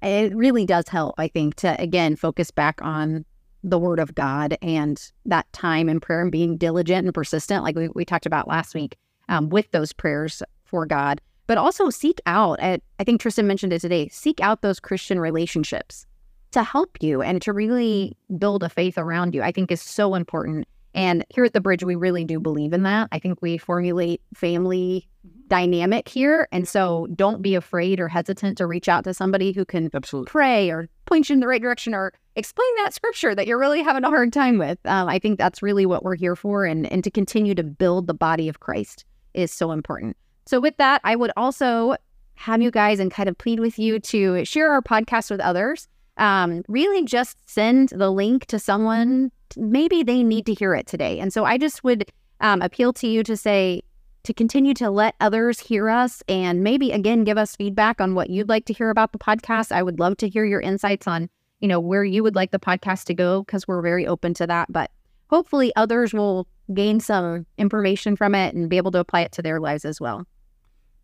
it 0.00 0.34
really 0.36 0.64
does 0.64 0.86
help, 0.88 1.16
I 1.18 1.26
think, 1.26 1.56
to 1.56 1.80
again 1.80 2.14
focus 2.14 2.52
back 2.52 2.80
on 2.80 3.24
the 3.64 3.78
word 3.78 3.98
of 3.98 4.14
God 4.14 4.56
and 4.62 5.00
that 5.26 5.52
time 5.52 5.88
in 5.88 6.00
prayer 6.00 6.22
and 6.22 6.32
being 6.32 6.56
diligent 6.56 7.06
and 7.06 7.14
persistent, 7.14 7.64
like 7.64 7.76
we, 7.76 7.88
we 7.88 8.04
talked 8.04 8.26
about 8.26 8.48
last 8.48 8.74
week, 8.74 8.96
um, 9.28 9.48
with 9.48 9.70
those 9.70 9.92
prayers 9.92 10.42
for 10.64 10.86
God. 10.86 11.20
But 11.46 11.58
also 11.58 11.88
seek 11.88 12.20
out, 12.26 12.62
I 12.62 12.80
I 12.98 13.04
think 13.04 13.20
Tristan 13.20 13.46
mentioned 13.46 13.72
it 13.72 13.80
today, 13.80 14.08
seek 14.08 14.40
out 14.40 14.60
those 14.60 14.78
Christian 14.78 15.18
relationships 15.18 16.06
to 16.52 16.62
help 16.62 16.98
you 17.00 17.22
and 17.22 17.40
to 17.42 17.52
really 17.52 18.16
build 18.38 18.62
a 18.62 18.68
faith 18.68 18.98
around 18.98 19.34
you, 19.34 19.42
I 19.42 19.52
think 19.52 19.70
is 19.70 19.82
so 19.82 20.14
important. 20.14 20.66
And 20.94 21.24
here 21.28 21.44
at 21.44 21.52
the 21.52 21.60
bridge, 21.60 21.84
we 21.84 21.94
really 21.94 22.24
do 22.24 22.40
believe 22.40 22.72
in 22.72 22.82
that. 22.82 23.08
I 23.12 23.18
think 23.18 23.40
we 23.40 23.58
formulate 23.58 24.20
family 24.34 25.08
dynamic 25.48 26.08
here. 26.08 26.48
And 26.52 26.66
so 26.66 27.06
don't 27.14 27.42
be 27.42 27.54
afraid 27.54 28.00
or 28.00 28.08
hesitant 28.08 28.58
to 28.58 28.66
reach 28.66 28.88
out 28.88 29.04
to 29.04 29.14
somebody 29.14 29.52
who 29.52 29.64
can 29.64 29.90
Absolutely. 29.92 30.30
pray 30.30 30.70
or 30.70 30.88
point 31.06 31.28
you 31.28 31.34
in 31.34 31.40
the 31.40 31.48
right 31.48 31.62
direction 31.62 31.94
or 31.94 32.12
explain 32.38 32.68
that 32.76 32.94
scripture 32.94 33.34
that 33.34 33.46
you're 33.46 33.58
really 33.58 33.82
having 33.82 34.04
a 34.04 34.08
hard 34.08 34.32
time 34.32 34.58
with. 34.58 34.78
Um, 34.84 35.08
I 35.08 35.18
think 35.18 35.38
that's 35.38 35.62
really 35.62 35.84
what 35.84 36.04
we're 36.04 36.14
here 36.14 36.36
for. 36.36 36.64
And, 36.64 36.90
and 36.90 37.02
to 37.04 37.10
continue 37.10 37.54
to 37.56 37.64
build 37.64 38.06
the 38.06 38.14
body 38.14 38.48
of 38.48 38.60
Christ 38.60 39.04
is 39.34 39.52
so 39.52 39.72
important. 39.72 40.16
So, 40.46 40.60
with 40.60 40.76
that, 40.78 41.00
I 41.04 41.16
would 41.16 41.32
also 41.36 41.96
have 42.36 42.62
you 42.62 42.70
guys 42.70 43.00
and 43.00 43.10
kind 43.10 43.28
of 43.28 43.36
plead 43.36 43.60
with 43.60 43.78
you 43.78 43.98
to 43.98 44.44
share 44.44 44.70
our 44.70 44.80
podcast 44.80 45.30
with 45.30 45.40
others. 45.40 45.88
Um, 46.16 46.62
really 46.68 47.04
just 47.04 47.36
send 47.48 47.90
the 47.90 48.10
link 48.10 48.46
to 48.46 48.58
someone, 48.58 49.30
maybe 49.56 50.02
they 50.02 50.22
need 50.22 50.46
to 50.46 50.54
hear 50.54 50.74
it 50.74 50.86
today. 50.86 51.18
And 51.20 51.32
so 51.32 51.44
I 51.44 51.58
just 51.58 51.84
would 51.84 52.10
um, 52.40 52.62
appeal 52.62 52.92
to 52.94 53.06
you 53.06 53.22
to 53.24 53.36
say, 53.36 53.82
to 54.24 54.34
continue 54.34 54.74
to 54.74 54.90
let 54.90 55.14
others 55.20 55.60
hear 55.60 55.88
us 55.88 56.22
and 56.28 56.62
maybe 56.62 56.90
again 56.90 57.24
give 57.24 57.38
us 57.38 57.56
feedback 57.56 58.00
on 58.00 58.14
what 58.14 58.30
you'd 58.30 58.48
like 58.48 58.66
to 58.66 58.72
hear 58.72 58.90
about 58.90 59.12
the 59.12 59.18
podcast. 59.18 59.72
I 59.72 59.82
would 59.82 59.98
love 59.98 60.16
to 60.18 60.28
hear 60.28 60.44
your 60.44 60.60
insights 60.60 61.06
on, 61.06 61.30
you 61.60 61.68
know, 61.68 61.80
where 61.80 62.04
you 62.04 62.22
would 62.22 62.34
like 62.34 62.50
the 62.50 62.58
podcast 62.58 63.04
to 63.04 63.14
go 63.14 63.42
because 63.42 63.66
we're 63.66 63.82
very 63.82 64.06
open 64.06 64.34
to 64.34 64.46
that. 64.46 64.72
But 64.72 64.90
hopefully 65.30 65.72
others 65.76 66.12
will 66.12 66.46
gain 66.74 67.00
some 67.00 67.46
information 67.56 68.16
from 68.16 68.34
it 68.34 68.54
and 68.54 68.68
be 68.68 68.76
able 68.76 68.90
to 68.92 68.98
apply 68.98 69.22
it 69.22 69.32
to 69.32 69.42
their 69.42 69.60
lives 69.60 69.84
as 69.84 70.00
well. 70.00 70.26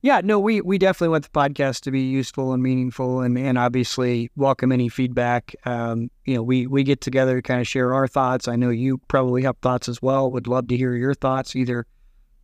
Yeah, 0.03 0.21
no, 0.23 0.39
we 0.39 0.61
we 0.61 0.77
definitely 0.77 1.09
want 1.09 1.25
the 1.25 1.31
podcast 1.31 1.81
to 1.85 1.91
be 1.91 2.03
useful 2.03 2.53
and 2.53 2.63
meaningful, 2.63 3.23
and 3.23 3.39
and 3.39 3.57
obviously 3.57 4.31
welcome 4.37 4.71
any 4.71 4.91
feedback. 4.91 5.55
Um, 5.65 6.11
you 6.27 6.35
know, 6.35 6.43
we 6.43 6.67
we 6.67 6.83
get 6.83 7.01
together 7.01 7.37
to 7.37 7.43
kind 7.43 7.59
of 7.59 7.67
share 7.67 7.95
our 7.95 8.07
thoughts. 8.07 8.47
I 8.47 8.57
know 8.57 8.69
you 8.69 8.99
probably 9.09 9.45
have 9.45 9.57
thoughts 9.63 9.89
as 9.89 10.03
well. 10.03 10.31
Would 10.31 10.47
love 10.47 10.69
to 10.69 10.77
hear 10.77 10.95
your 10.95 11.15
thoughts. 11.15 11.57
Either 11.57 11.87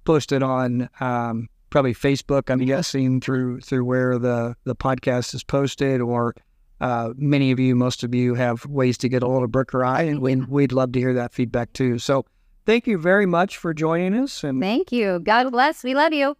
post 0.07 0.33
it 0.33 0.43
on 0.43 0.89
um, 1.01 1.49
probably 1.69 1.93
Facebook. 1.93 2.51
I'm 2.51 2.65
guessing 2.65 3.21
through 3.21 3.61
through 3.61 3.85
where 3.85 4.19
the 4.19 4.57
the 4.65 4.75
podcast 4.75 5.35
is 5.35 5.45
posted, 5.45 6.01
or 6.01 6.35
uh, 6.81 7.13
many 7.17 7.51
of 7.51 7.61
you, 7.61 7.75
most 7.75 8.03
of 8.03 8.15
you, 8.15 8.35
have 8.35 8.65
ways 8.67 8.99
to 8.99 9.09
get 9.09 9.23
a 9.23 9.27
hold 9.27 9.43
of 9.43 9.51
Brooke 9.51 9.75
or 9.75 9.85
I, 9.85 10.03
and 10.03 10.21
we'd, 10.21 10.49
we'd 10.49 10.73
love 10.73 10.93
to 10.93 10.99
hear 10.99 11.15
that 11.15 11.33
feedback 11.33 11.73
too. 11.73 11.99
So, 11.99 12.25
thank 12.67 12.87
you 12.87 12.99
very 12.99 13.27
much 13.27 13.57
for 13.57 13.75
joining 13.75 14.15
us, 14.15 14.45
and 14.45 14.61
Thank 14.61 14.93
you. 14.93 15.21
God 15.21 15.51
bless. 15.51 15.85
We 15.85 15.95
love 15.95 16.13
you. 16.13 16.37